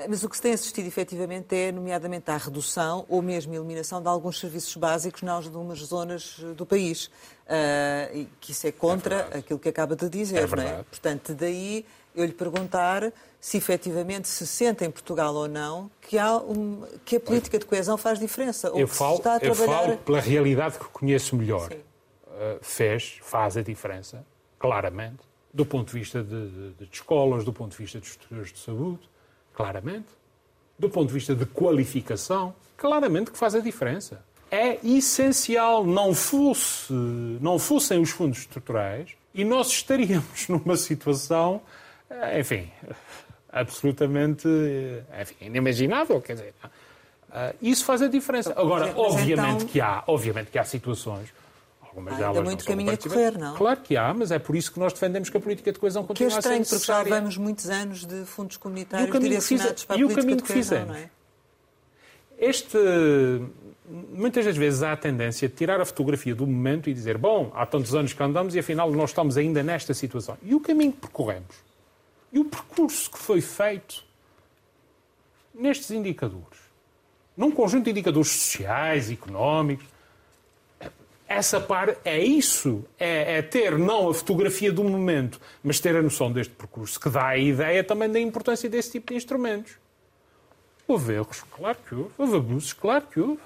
[0.09, 4.07] Mas o que se tem assistido efetivamente é, nomeadamente, à redução ou mesmo eliminação de
[4.09, 7.09] alguns serviços básicos em algumas zonas do país.
[7.45, 10.83] Uh, que isso é contra é aquilo que acaba de dizer, é não é?
[10.83, 16.37] Portanto, daí eu lhe perguntar se efetivamente se sente em Portugal ou não que, há
[16.37, 18.71] um, que a política de coesão faz diferença.
[18.71, 19.61] Ou eu, falo, está a trabalhar...
[19.61, 21.71] eu falo pela realidade que conheço melhor.
[21.71, 24.25] Uh, fez, faz a diferença,
[24.57, 25.19] claramente,
[25.53, 28.57] do ponto de vista de, de, de escolas, do ponto de vista de estruturas de
[28.57, 29.07] saúde,
[29.53, 30.07] claramente.
[30.79, 34.25] Do ponto de vista de qualificação, claramente que faz a diferença.
[34.51, 41.61] É essencial, não fosse, não fossem os fundos estruturais e nós estaríamos numa situação,
[42.09, 42.71] eh, enfim,
[43.51, 46.53] absolutamente eh, enfim, inimaginável, quer dizer.
[47.33, 48.53] Eh, isso faz a diferença.
[48.55, 49.67] Agora, obviamente então...
[49.67, 51.33] que há, obviamente que há situações
[51.95, 53.55] Algumas delas muito caminho a correr, não?
[53.55, 56.03] Claro que há, mas é por isso que nós defendemos que a política de coesão
[56.03, 59.95] continue a ser é estranho, porque já vamos muitos anos de fundos comunitários direcionados para
[59.95, 61.09] a política de coesão, não é?
[62.37, 62.77] Este...
[63.87, 67.51] Muitas das vezes há a tendência de tirar a fotografia do momento e dizer bom,
[67.53, 70.37] há tantos anos que andamos e afinal nós estamos ainda nesta situação.
[70.41, 71.55] E o caminho que percorremos?
[72.33, 74.03] E o percurso que foi feito
[75.53, 76.59] nestes indicadores?
[77.37, 79.85] Num conjunto de indicadores sociais, económicos,
[81.27, 86.01] essa par é isso, é, é, ter não a fotografia do momento, mas ter a
[86.01, 89.73] noção deste percurso, que dá a ideia também da importância desse tipo de instrumentos.
[90.87, 92.11] Houve erros, claro que houve.
[92.17, 93.41] Houve abusos, claro que houve.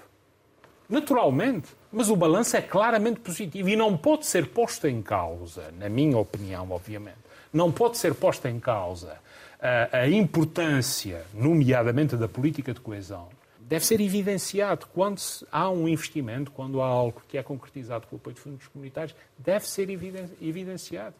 [0.89, 1.69] Naturalmente.
[1.91, 6.17] Mas o balanço é claramente positivo e não pode ser posto em causa, na minha
[6.17, 7.17] opinião, obviamente,
[7.51, 9.17] não pode ser posta em causa
[9.59, 13.27] a, a importância, nomeadamente da política de coesão,
[13.59, 14.87] deve ser evidenciado.
[14.93, 15.21] Quando
[15.51, 19.15] há um investimento, quando há algo que é concretizado com o apoio de fundos comunitários,
[19.37, 21.15] deve ser evidenciado.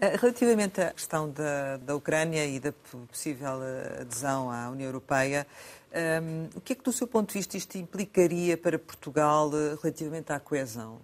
[0.00, 5.46] Eh, relativamente à questão da, da Ucrânia e da possível eh, adesão à União Europeia,
[5.92, 9.50] um, ehm, o que é que, do seu ponto de vista, isto implicaria para Portugal
[9.52, 10.98] eh, relativamente à coesão?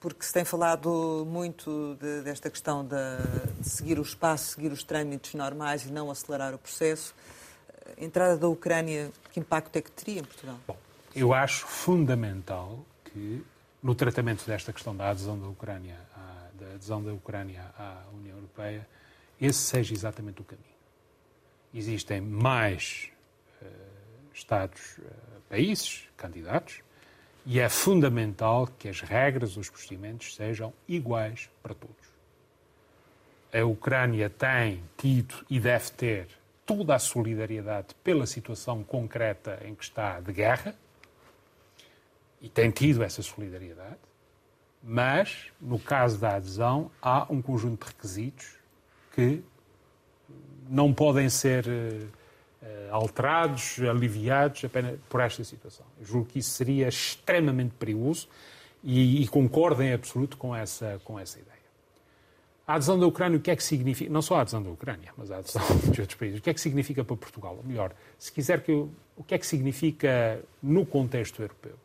[0.00, 2.96] Porque se tem falado muito de, desta questão de,
[3.60, 7.14] de seguir o espaço, seguir os trâmites normais e não acelerar o processo
[7.98, 10.56] a entrada da Ucrânia, que impacto é que teria em Portugal?
[10.66, 10.76] Bom,
[11.14, 13.44] eu acho fundamental que
[13.82, 15.96] no tratamento desta questão da adesão da Ucrânia
[16.62, 18.86] da adesão da Ucrânia à União Europeia,
[19.40, 20.66] esse seja exatamente o caminho.
[21.74, 23.10] Existem mais
[23.60, 23.66] uh,
[24.32, 25.02] Estados, uh,
[25.48, 26.80] países, candidatos,
[27.44, 32.12] e é fundamental que as regras, os procedimentos sejam iguais para todos.
[33.52, 36.28] A Ucrânia tem tido e deve ter
[36.64, 40.74] toda a solidariedade pela situação concreta em que está de guerra,
[42.40, 43.98] e tem tido essa solidariedade,
[44.82, 48.56] mas, no caso da adesão, há um conjunto de requisitos
[49.14, 49.42] que
[50.68, 55.86] não podem ser uh, alterados, aliviados apenas por esta situação.
[56.00, 58.28] Eu julgo que isso seria extremamente perigoso
[58.82, 61.52] e, e concordo em absoluto com essa, com essa ideia.
[62.66, 64.10] A adesão da Ucrânia, o que é que significa?
[64.10, 66.38] Não só a adesão da Ucrânia, mas a adesão de outros países.
[66.38, 67.56] O que é que significa para Portugal?
[67.56, 71.76] Ou melhor, se quiser que eu, o que é que significa no contexto europeu?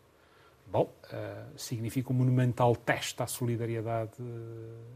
[0.70, 4.12] Bom, uh, significa um monumental teste à solidariedade,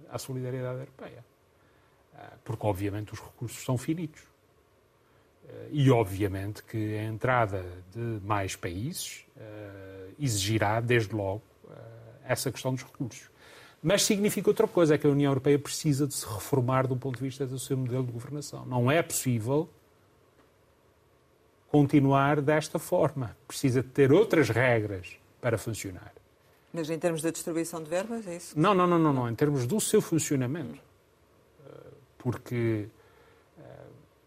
[0.10, 1.24] à solidariedade europeia.
[2.14, 4.22] Uh, porque, obviamente, os recursos são finitos.
[4.22, 9.26] Uh, e, obviamente, que a entrada de mais países
[10.20, 11.42] exigirá, desde logo,
[12.24, 13.32] essa questão dos recursos.
[13.82, 17.18] Mas significa outra coisa, é que a União Europeia precisa de se reformar do ponto
[17.18, 18.66] de vista do seu modelo de governação.
[18.66, 19.68] Não é possível
[21.70, 23.36] continuar desta forma.
[23.48, 26.14] Precisa de ter outras regras para funcionar.
[26.74, 28.58] Mas em termos da distribuição de verbas, é isso?
[28.58, 29.30] Não, não, não, não, não.
[29.30, 30.80] em termos do seu funcionamento.
[31.66, 31.70] Eh,
[32.18, 32.88] porque
[33.60, 33.64] eh,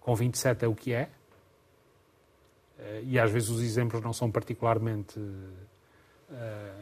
[0.00, 1.08] com 27 é o que é,
[2.78, 5.18] eh, e às vezes os exemplos não são particularmente,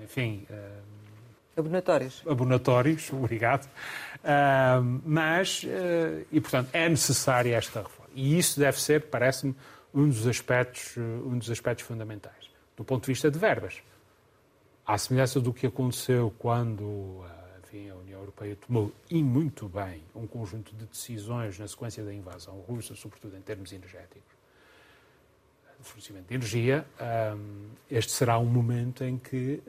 [0.02, 0.46] enfim,
[1.54, 2.22] Abonatórios.
[2.26, 3.68] Abonatórios, obrigado.
[5.04, 5.62] Mas,
[6.30, 8.10] e portanto, é necessária esta reforma.
[8.14, 9.54] E isso deve ser, parece-me,
[9.92, 12.50] um dos aspectos, um dos aspectos fundamentais.
[12.74, 13.82] do ponto de vista de verbas.
[14.84, 20.02] À semelhança do que aconteceu quando eh, enfim, a União Europeia tomou, e muito bem,
[20.14, 24.32] um conjunto de decisões na sequência da invasão russa, sobretudo em termos energéticos,
[25.78, 29.62] de fornecimento de energia, ehm, este será um momento em que,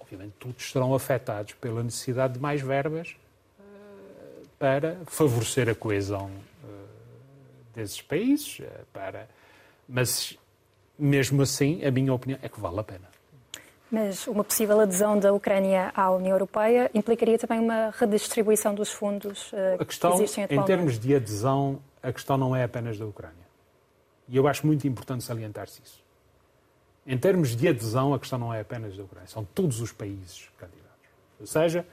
[0.00, 3.16] obviamente, todos serão afetados pela necessidade de mais verbas
[3.58, 3.62] eh,
[4.58, 6.30] para favorecer a coesão
[6.64, 6.68] eh,
[7.74, 8.60] desses países,
[8.92, 9.28] para...
[9.88, 10.38] mas
[10.96, 13.21] mesmo assim, a minha opinião é que vale a pena.
[13.92, 19.52] Mas uma possível adesão da Ucrânia à União Europeia implicaria também uma redistribuição dos fundos
[19.52, 20.64] uh, a questão, que existem atualmente?
[20.64, 23.36] Em termos de adesão, a questão não é apenas da Ucrânia.
[24.26, 26.02] E eu acho muito importante salientar-se isso.
[27.06, 30.48] Em termos de adesão, a questão não é apenas da Ucrânia, são todos os países
[30.56, 30.88] candidatos.
[31.38, 31.84] Ou seja,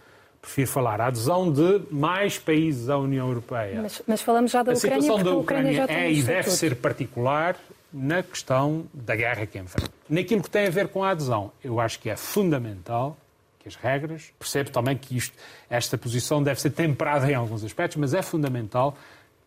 [0.42, 3.82] prefiro falar a adesão de mais países à União Europeia.
[3.82, 6.78] Mas, mas falamos já da Ucrânia, a situação da Ucrânia, Ucrânia é e deve ser
[6.78, 7.58] particular
[7.92, 9.92] na questão da guerra que enfrenta.
[10.08, 13.18] Naquilo que tem a ver com a adesão, eu acho que é fundamental
[13.60, 15.38] que as regras, percebo também que isto,
[15.70, 18.96] esta posição deve ser temperada em alguns aspectos, mas é fundamental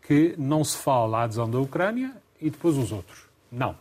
[0.03, 3.25] que não se fale a adesão da Ucrânia e depois os outros.
[3.51, 3.77] Não.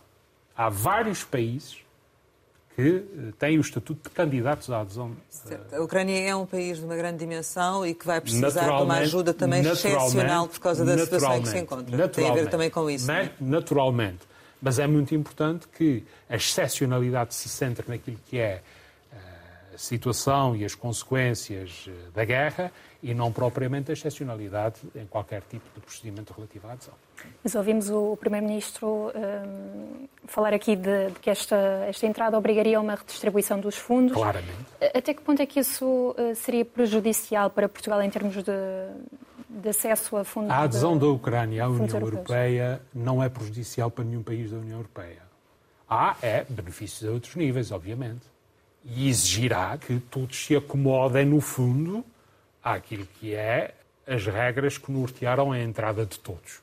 [0.56, 1.82] Há vários países
[2.74, 5.14] que eh, têm o estatuto de candidatos à adesão.
[5.28, 5.74] Certo.
[5.74, 8.98] A Ucrânia é um país de uma grande dimensão e que vai precisar de uma
[8.98, 12.08] ajuda também excepcional por causa da situação em que se encontra.
[12.08, 13.10] Tem a ver também com isso.
[13.10, 13.32] É?
[13.40, 14.31] Naturalmente.
[14.62, 18.62] Mas é muito importante que a excepcionalidade se centre naquilo que é
[19.12, 19.16] eh,
[19.74, 22.70] a situação e as consequências eh, da guerra
[23.02, 26.94] e não propriamente a excepcionalidade em qualquer tipo de procedimento relativo à adesão.
[27.42, 31.56] Mas ouvimos o Primeiro-Ministro um, ehm, falar aqui de, de, que esta,
[31.88, 34.12] esta entrada obrigaria a uma redistribuição dos fundos.
[34.12, 34.66] Claramente.
[34.94, 38.52] Até que ponto é que isso seria prejudicial para Portugal em termos de,
[39.60, 40.50] de acesso a fundos.
[40.50, 44.78] A adesão da Ucrânia à União Europeia não é prejudicial para nenhum país da União
[44.78, 45.22] Europeia.
[45.88, 48.22] Há, é, benefícios a outros níveis, obviamente.
[48.84, 52.04] E exigirá que todos se acomodem, no fundo,
[52.62, 53.74] àquilo que é
[54.06, 56.60] as regras que nortearam a entrada de todos.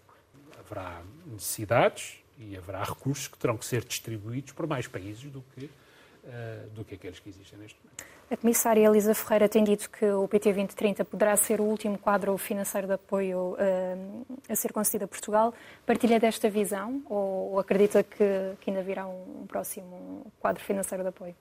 [0.60, 5.66] Haverá necessidades e haverá recursos que terão que ser distribuídos para mais países do que,
[5.66, 8.19] uh, do que aqueles que existem neste momento.
[8.32, 12.38] A comissária Elisa Ferreira tem dito que o PT 2030 poderá ser o último quadro
[12.38, 15.52] financeiro de apoio uh, a ser concedido a Portugal.
[15.84, 21.10] Partilha desta visão ou, acredita que, que, ainda virá um, um, próximo quadro financeiro de
[21.10, 21.36] apoio?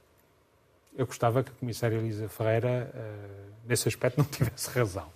[0.96, 5.10] Eu gostava que a comissária Elisa Ferreira, uh, nesse aspecto, não tivesse razão.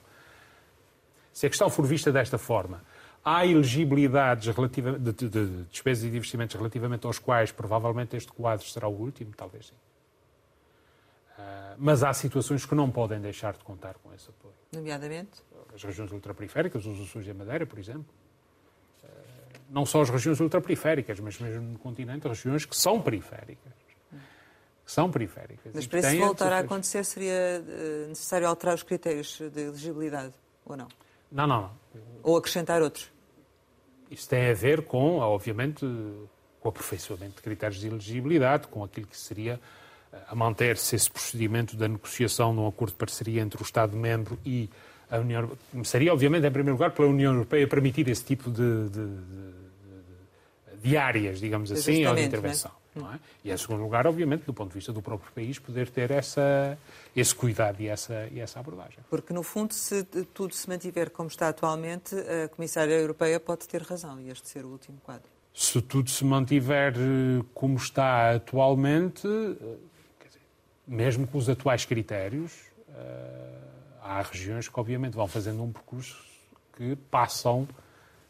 [1.32, 2.84] Se a questão for vista desta forma,
[3.24, 8.30] há elegibilidades relativa, de, de, de despesas e de investimentos relativamente aos quais provavelmente este
[8.30, 9.74] quadro será o último, talvez sim.
[11.42, 14.54] Ah, mas há situações que não podem deixar de contar com esse apoio.
[14.72, 15.42] Nomeadamente?
[15.74, 18.06] As regiões ultraperiféricas, os Açores e a Madeira, por exemplo.
[19.02, 19.08] Ah,
[19.68, 23.72] não só as regiões ultraperiféricas, mas mesmo no continente, regiões que são periféricas.
[24.84, 25.72] Que são periféricas.
[25.74, 30.76] Mas para isso voltar a acontecer, seria eh, necessário alterar os critérios de elegibilidade, ou
[30.76, 30.88] não?
[31.30, 31.70] Não, não, não.
[32.22, 33.10] Ou acrescentar outros?
[34.10, 35.86] Isso tem a ver com, obviamente,
[36.60, 39.60] com o aperfeiçoamento de critérios de elegibilidade, com aquilo que seria
[40.28, 44.68] a manter-se esse procedimento da negociação de um acordo de parceria entre o Estado-membro e
[45.10, 45.60] a União Europeia.
[45.70, 49.52] Começaria, obviamente, em primeiro lugar, pela União Europeia permitir esse tipo de, de, de,
[50.82, 52.70] de áreas, digamos assim, ou de intervenção.
[52.94, 53.18] Não é?
[53.42, 56.78] E, em segundo lugar, obviamente, do ponto de vista do próprio país, poder ter essa,
[57.16, 58.98] esse cuidado e essa, e essa abordagem.
[59.08, 63.82] Porque, no fundo, se tudo se mantiver como está atualmente, a Comissária Europeia pode ter
[63.82, 65.30] razão e este ser o último quadro.
[65.54, 69.26] Se tudo se mantiver eh, como está atualmente,
[70.92, 72.52] mesmo com os atuais critérios,
[72.90, 72.92] uh,
[74.02, 76.22] há regiões que obviamente vão fazendo um percurso
[76.76, 77.66] que passam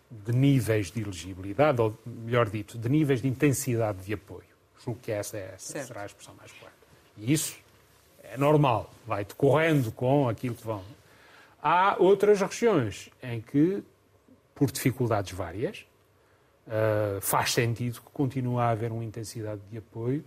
[0.09, 4.45] de níveis de elegibilidade, ou melhor dito, de níveis de intensidade de apoio.
[4.85, 6.77] Julgo que essa, é, essa será a expressão mais correta.
[7.17, 7.59] E isso
[8.23, 10.85] é normal, vai decorrendo com aquilo que vão.
[11.61, 13.83] Há outras regiões em que,
[14.55, 15.85] por dificuldades várias,
[16.69, 20.25] uh, faz sentido que continue a haver uma intensidade de apoio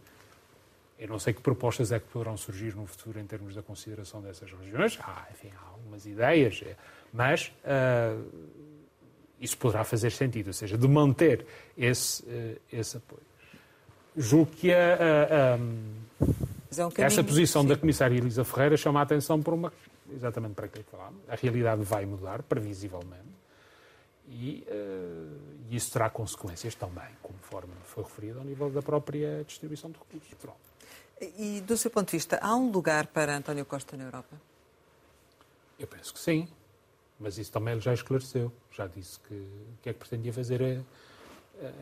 [0.97, 4.21] eu não sei que propostas é que poderão surgir no futuro em termos da consideração
[4.21, 4.97] dessas regiões.
[5.01, 6.75] Há, enfim, há algumas ideias, é,
[7.11, 8.25] mas uh,
[9.39, 11.45] isso poderá fazer sentido, ou seja, de manter
[11.77, 13.23] esse, uh, esse apoio.
[14.15, 15.59] Julgo que a, a, a,
[16.77, 17.67] é um essa posição sim.
[17.67, 19.73] da Comissária Elisa Ferreira chama a atenção por uma.
[20.13, 21.21] Exatamente para aquilo que falámos.
[21.27, 23.35] A realidade vai mudar, previsivelmente,
[24.29, 25.37] e uh,
[25.69, 30.33] isso terá consequências também, conforme foi referido, ao nível da própria distribuição de recursos.
[30.35, 30.74] Pronto.
[31.21, 34.35] E, do seu ponto de vista, há um lugar para António Costa na Europa?
[35.79, 36.47] Eu penso que sim.
[37.19, 38.51] Mas isso também ele já esclareceu.
[38.71, 40.81] Já disse que o que é que pretendia fazer é,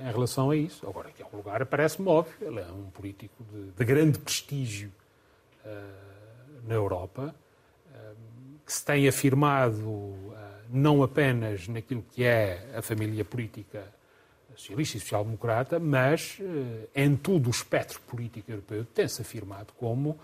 [0.02, 0.88] em relação a isso.
[0.88, 4.92] Agora, que é um lugar, parece-me óbvio, ele é um político de, de grande prestígio
[5.66, 7.34] uh, na Europa,
[7.88, 8.16] uh,
[8.66, 10.34] que se tem afirmado uh,
[10.70, 13.84] não apenas naquilo que é a família política
[14.56, 16.38] socialista e social-democrata, mas
[16.96, 20.18] em todo o espectro político europeu tem-se afirmado como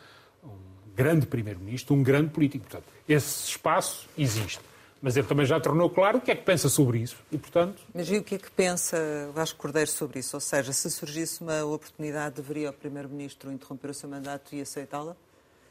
[0.44, 0.50] um
[0.96, 2.66] grande primeiro-ministro, um grande político.
[2.66, 4.62] Portanto, esse espaço existe
[5.02, 7.82] mas ele também já tornou claro o que é que pensa sobre isso e, portanto...
[7.94, 10.36] Mas e o que é que pensa Vasco Cordeiro sobre isso?
[10.36, 15.16] Ou seja, se surgisse uma oportunidade, deveria o Primeiro-Ministro interromper o seu mandato e aceitá-la?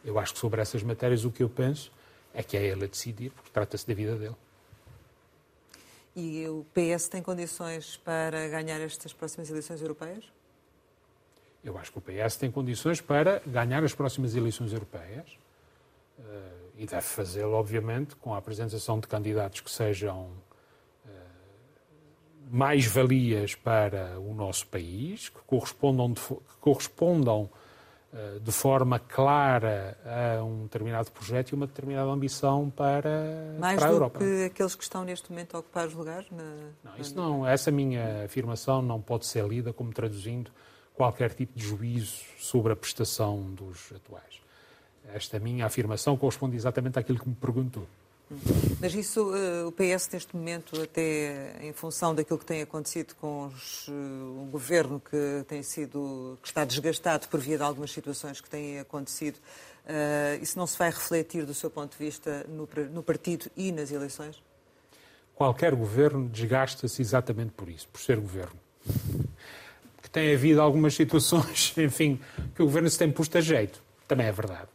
[0.04, 1.92] Eu acho que sobre essas matérias o que eu penso
[2.32, 4.36] é que é ele a decidir, porque trata-se da vida dele.
[6.20, 10.24] E o PS tem condições para ganhar estas próximas eleições europeias?
[11.62, 15.38] Eu acho que o PS tem condições para ganhar as próximas eleições europeias.
[16.18, 20.30] Uh e deve fazê-lo, obviamente, com a apresentação de candidatos que sejam
[21.04, 21.10] uh,
[22.48, 27.50] mais valias para o nosso país, que correspondam de, que correspondam
[28.40, 33.92] de forma clara a um determinado projeto e uma determinada ambição para, mais para a
[33.92, 34.18] Europa.
[34.18, 36.26] Mais do que aqueles que estão neste momento a ocupar os lugares?
[36.30, 36.42] Na,
[36.82, 40.50] não, isso não, essa minha afirmação não pode ser lida como traduzindo
[40.94, 44.40] qualquer tipo de juízo sobre a prestação dos atuais.
[45.14, 47.86] Esta minha afirmação corresponde exatamente àquilo que me perguntou.
[48.80, 53.46] Mas isso, eh, o PS neste momento, até em função daquilo que tem acontecido com
[53.46, 58.40] os, eh, um governo que tem sido, que está desgastado por via de algumas situações
[58.40, 62.68] que têm acontecido, uh, isso não se vai refletir do seu ponto de vista no,
[62.92, 64.42] no partido e nas eleições?
[65.34, 68.58] Qualquer governo desgasta-se exatamente por isso, por ser governo.
[70.02, 72.20] Que tem havido algumas situações, enfim,
[72.54, 73.82] que o governo se tem posto a jeito.
[74.06, 74.68] Também é verdade.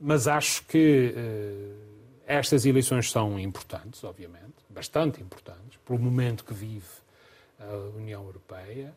[0.00, 1.14] Mas acho que
[2.26, 6.86] estas eleições são importantes, obviamente, bastante importantes, pelo momento que vive
[7.58, 8.94] a União Europeia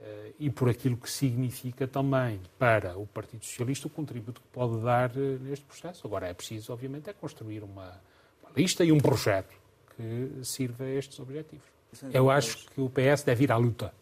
[0.00, 4.80] uh, e por aquilo que significa também para o Partido Socialista o contributo que pode
[4.80, 6.06] dar uh, neste processo.
[6.06, 8.00] Agora é preciso, obviamente, é construir uma,
[8.42, 9.54] uma lista e um projeto
[9.96, 11.66] que sirva a estes objetivos.
[12.12, 13.92] Eu acho que o PS deve ir à luta.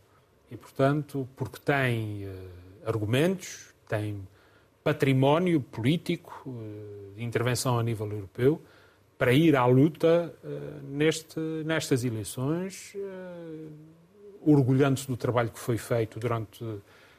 [0.50, 2.28] E, portanto, porque tem
[2.84, 4.26] argumentos, tem
[4.86, 8.62] património político eh, de intervenção a nível europeu
[9.18, 10.48] para ir à luta eh,
[10.84, 13.68] neste, nestas eleições, eh,
[14.42, 16.64] orgulhando-se do trabalho que foi feito durante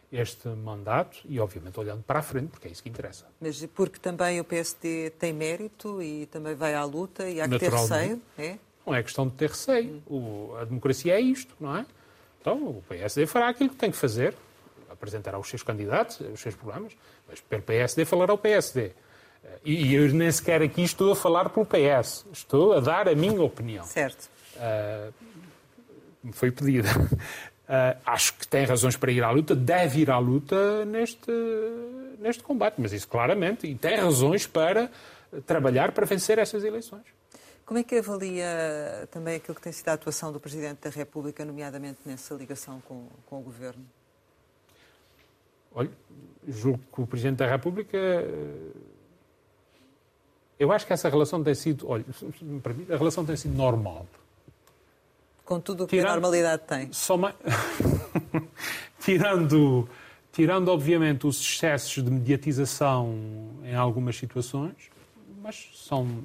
[0.09, 3.25] este mandato e, obviamente, olhando para a frente, porque é isso que interessa.
[3.41, 7.59] Mas porque também o PSD tem mérito e também vai à luta e há que
[7.59, 8.57] ter receio, é?
[8.85, 10.01] Não é questão de ter receio.
[10.07, 11.85] O, a democracia é isto, não é?
[12.39, 14.33] Então, o PSD fará aquilo que tem que fazer,
[14.97, 16.93] apresentará os seus candidatos, os seus programas,
[17.27, 18.91] mas pelo PSD falará o PSD.
[19.63, 23.41] E eu nem sequer aqui estou a falar pelo PS, estou a dar a minha
[23.41, 23.85] opinião.
[23.85, 24.29] Certo.
[24.55, 25.13] Uh,
[26.23, 26.89] me foi pedida.
[27.67, 31.29] Uh, acho que tem razões para ir à luta, deve ir à luta neste,
[32.17, 34.89] neste combate, mas isso claramente, e tem razões para
[35.45, 37.03] trabalhar para vencer essas eleições.
[37.65, 41.43] Como é que avalia também aquilo que tem sido a atuação do Presidente da República,
[41.43, 43.85] nomeadamente nessa ligação com, com o Governo?
[45.77, 45.91] Olha,
[46.47, 47.95] julgo que o Presidente da República.
[47.95, 48.71] Eh,
[50.57, 51.87] eu acho que essa relação tem sido.
[51.87, 52.03] Olha,
[52.89, 54.07] a relação tem sido normal.
[55.45, 56.91] Com tudo o que tirando, a normalidade tem.
[58.99, 59.87] Tirando,
[60.33, 63.15] tirando, obviamente, os excessos de mediatização
[63.63, 64.89] em algumas situações,
[65.43, 66.23] mas são.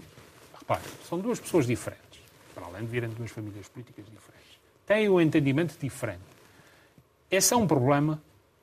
[0.59, 2.21] Repare, são duas pessoas diferentes,
[2.55, 4.59] para além de virem de duas famílias políticas diferentes.
[4.87, 6.23] Têm um entendimento diferente.
[7.31, 8.21] Esse é um problema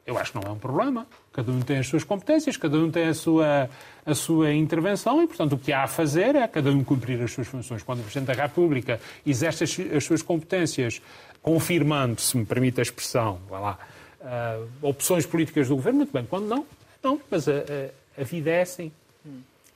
[0.10, 1.05] eu acho que não é um problema.
[1.32, 3.70] Cada um tem as suas competências, cada um tem a sua,
[4.03, 7.32] a sua intervenção e, portanto, o que há a fazer é cada um cumprir as
[7.32, 7.84] suas funções.
[7.84, 10.99] Quando o Presidente da República exerce as, as suas competências,
[11.43, 13.78] confirmando, se me permite a expressão, vai lá,
[14.20, 16.26] uh, opções políticas do Governo, muito bem.
[16.26, 16.66] Quando não,
[17.03, 17.22] não.
[17.30, 18.91] Mas a, a, a vida é assim.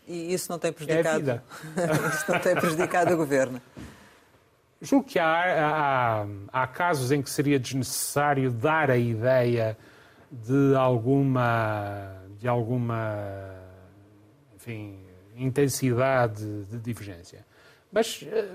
[0.07, 1.41] E isso não tem prejudicado, é
[2.13, 3.61] isso não tem prejudicado o Governo?
[4.81, 9.77] Julgo que há, há, há casos em que seria desnecessário dar a ideia
[10.45, 13.53] de alguma, de alguma
[14.55, 14.97] enfim,
[15.35, 17.45] intensidade de divergência.
[17.91, 18.49] Mas eh,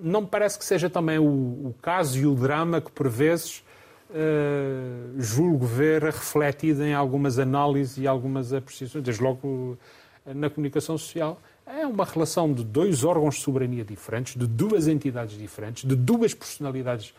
[0.00, 3.62] não me parece que seja também o, o caso e o drama que, por vezes,
[4.10, 9.78] uh, julgo ver refletido em algumas análises e algumas apreciações, desde logo
[10.24, 11.40] na comunicação social.
[11.66, 16.34] É uma relação de dois órgãos de soberania diferentes, de duas entidades diferentes, de duas
[16.34, 17.10] personalidades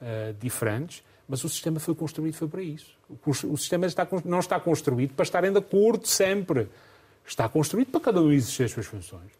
[0.00, 2.90] uh, diferentes, mas o sistema foi construído foi para isso.
[3.24, 6.68] O sistema está, não está construído para estarem de acordo sempre.
[7.24, 9.30] Está construído para cada um exercer as suas funções.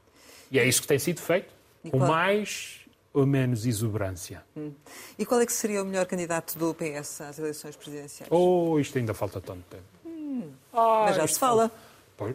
[0.53, 1.53] E é isso que tem sido feito,
[1.91, 2.83] com mais
[3.13, 4.45] ou menos exuberância.
[4.57, 4.71] Hum.
[5.19, 8.31] E qual é que seria o melhor candidato do PS às eleições presidenciais?
[8.31, 9.83] Oh, isto ainda falta tanto tempo.
[10.07, 10.49] Hum.
[10.73, 11.73] Ah, mas já se fala.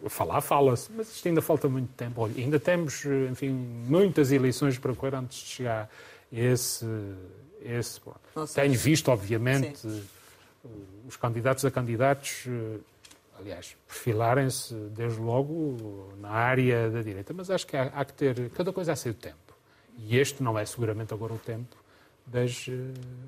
[0.09, 2.19] Falar, fala-se, mas isto ainda falta muito tempo.
[2.19, 5.89] Olha, ainda temos, enfim, muitas eleições para correr antes de chegar a
[6.37, 6.85] esse.
[7.65, 7.99] Esse
[8.53, 10.03] Tenho visto, obviamente, Sim.
[11.07, 12.79] os candidatos a candidatos, eh,
[13.39, 18.49] aliás, perfilarem-se desde logo na área da direita, mas acho que há, há que ter
[18.51, 19.37] cada coisa a seu tempo.
[19.97, 21.75] E este não é seguramente agora o tempo
[22.25, 22.73] das, eh,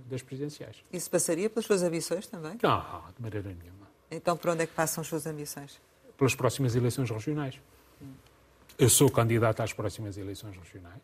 [0.10, 0.84] das presidenciais.
[0.92, 2.58] Isso passaria pelas suas ambições também?
[2.62, 3.88] Não, de maneira nenhuma.
[4.10, 5.80] Então, por onde é que passam as suas ambições?
[6.18, 7.60] Pelas próximas eleições regionais.
[8.02, 8.14] Hum.
[8.78, 11.02] Eu sou candidato às próximas eleições regionais.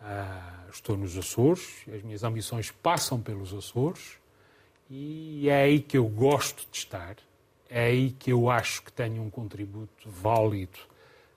[0.00, 4.12] Uh, estou nos Açores, as minhas ambições passam pelos Açores
[4.88, 7.16] e é aí que eu gosto de estar,
[7.68, 10.78] é aí que eu acho que tenho um contributo válido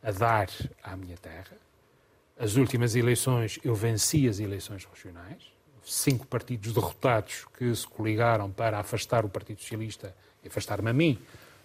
[0.03, 0.49] a dar
[0.83, 1.57] à minha terra
[2.41, 5.43] as últimas eleições, eu venci as eleições regionais.
[5.85, 11.19] Cinco partidos derrotados que se coligaram para afastar o Partido Socialista e afastar-me a mim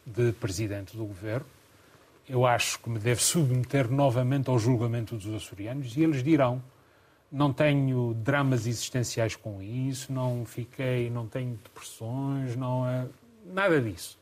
[0.05, 1.47] de presidente do governo.
[2.29, 6.63] Eu acho que me devo submeter novamente ao julgamento dos açorianos e eles dirão:
[7.31, 13.07] não tenho dramas existenciais com isso, não fiquei, não tenho depressões, não é
[13.45, 14.19] nada disso.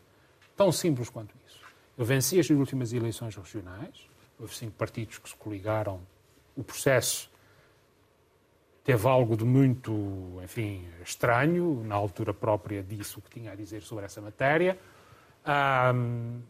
[0.56, 1.60] Tão simples quanto isso.
[1.96, 6.00] Eu venci as últimas eleições regionais, houve cinco partidos que se coligaram
[6.56, 7.30] o processo
[8.84, 13.82] teve algo de muito, enfim, estranho, na altura própria disse o que tinha a dizer
[13.82, 14.78] sobre essa matéria.
[15.94, 16.40] Um,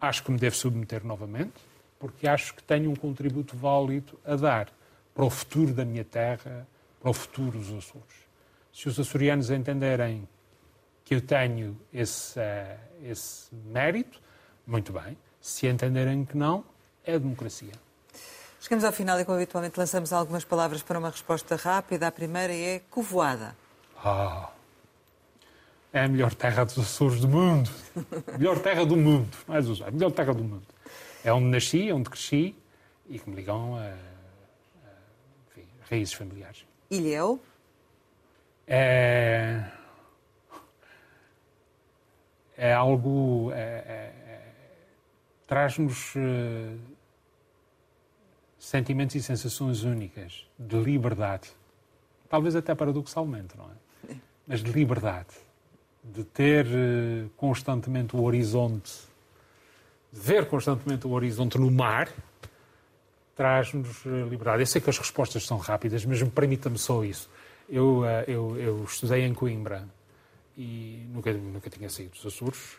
[0.00, 1.60] acho que me devo submeter novamente,
[1.98, 4.72] porque acho que tenho um contributo válido a dar
[5.14, 6.66] para o futuro da minha terra,
[7.00, 8.24] para o futuro dos Açores.
[8.72, 10.28] Se os açorianos entenderem
[11.04, 14.20] que eu tenho esse, uh, esse mérito,
[14.66, 15.16] muito bem.
[15.40, 16.64] Se entenderem que não,
[17.04, 17.72] é democracia.
[18.60, 22.08] Chegamos ao final e, como habitualmente, lançamos algumas palavras para uma resposta rápida.
[22.08, 23.54] A primeira é covoada.
[24.02, 24.50] Ah,
[25.92, 27.70] é a melhor terra dos Açores do mundo.
[28.36, 29.36] Melhor terra do mundo.
[29.46, 30.66] Não é dos melhor terra do mundo.
[31.22, 32.56] É onde nasci, onde cresci
[33.08, 33.94] e que me ligam a,
[35.90, 36.64] raízes familiares.
[36.90, 37.40] Ilhéu?
[38.66, 39.64] É,
[42.56, 43.50] é algo.
[43.52, 44.44] É, é, é
[45.46, 46.78] traz-nos uh,
[48.58, 51.50] sentimentos e sensações únicas de liberdade.
[52.28, 54.16] Talvez até paradoxalmente, não é?
[54.46, 55.28] Mas de liberdade.
[56.02, 58.92] De ter eh, constantemente o horizonte,
[60.12, 62.10] de ver constantemente o horizonte no mar,
[63.34, 64.62] traz-nos eh, liberdade.
[64.62, 67.28] Eu sei que as respostas são rápidas, mas permita-me só isso.
[67.68, 69.88] Eu, eh, eu, eu, estudei em Coimbra
[70.56, 72.78] e nunca, nunca tinha saído dos Açores,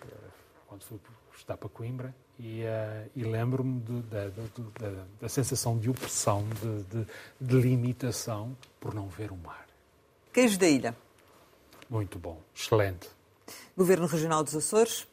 [0.68, 1.00] quando fui
[1.36, 2.64] estudar para Coimbra, e,
[3.16, 3.82] e lembro-me
[5.20, 7.08] da, sensação de opressão, de, de,
[7.40, 9.66] de, limitação por não ver o mar.
[10.34, 10.96] Queijo da ilha.
[11.90, 13.08] Muito bom, excelente.
[13.76, 15.08] Governo Regional dos Açores.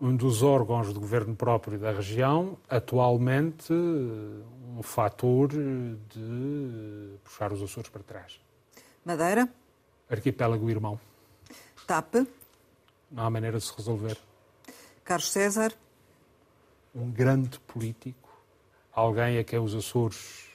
[0.00, 3.72] Um dos órgãos do governo próprio da região, atualmente
[4.76, 8.40] um fator de puxar os Açores para trás.
[9.04, 9.48] Madeira.
[10.10, 11.00] Arquipélago Irmão.
[11.86, 12.26] TAP.
[13.10, 14.18] Não há maneira de se resolver.
[15.04, 15.72] Carlos César
[16.96, 18.30] um grande político,
[18.90, 20.48] alguém a quem os Açores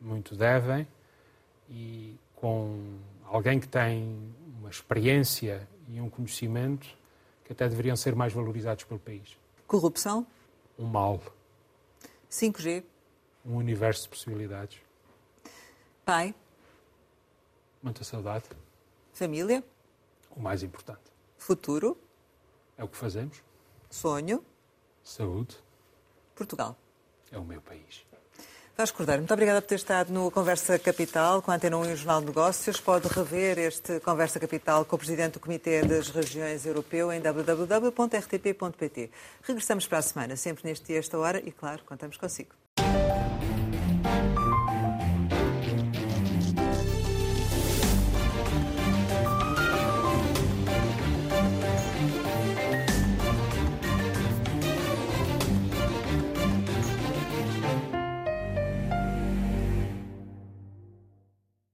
[0.00, 0.88] muito devem
[1.68, 6.88] e com alguém que tem uma experiência e um conhecimento
[7.44, 9.36] que até deveriam ser mais valorizados pelo país.
[9.66, 10.26] Corrupção?
[10.78, 11.20] Um mal.
[12.30, 12.82] 5G?
[13.44, 14.80] Um universo de possibilidades.
[16.04, 16.34] Pai?
[17.82, 18.44] Muita saudade.
[19.12, 19.62] Família?
[20.30, 21.02] O mais importante.
[21.36, 21.98] Futuro?
[22.76, 23.42] É o que fazemos.
[23.90, 24.44] Sonho?
[25.02, 25.56] Saúde.
[26.34, 26.76] Portugal.
[27.30, 28.04] É o meu país.
[28.76, 31.92] Vasco Cordeiro, muito obrigada por ter estado no Conversa Capital com a Antena 1 e
[31.92, 32.80] o Jornal de Negócios.
[32.80, 39.10] Pode rever este Conversa Capital com o Presidente do Comitê das Regiões Europeu em www.rtp.pt.
[39.42, 42.63] Regressamos para a semana, sempre neste dia, esta hora, e claro, contamos consigo.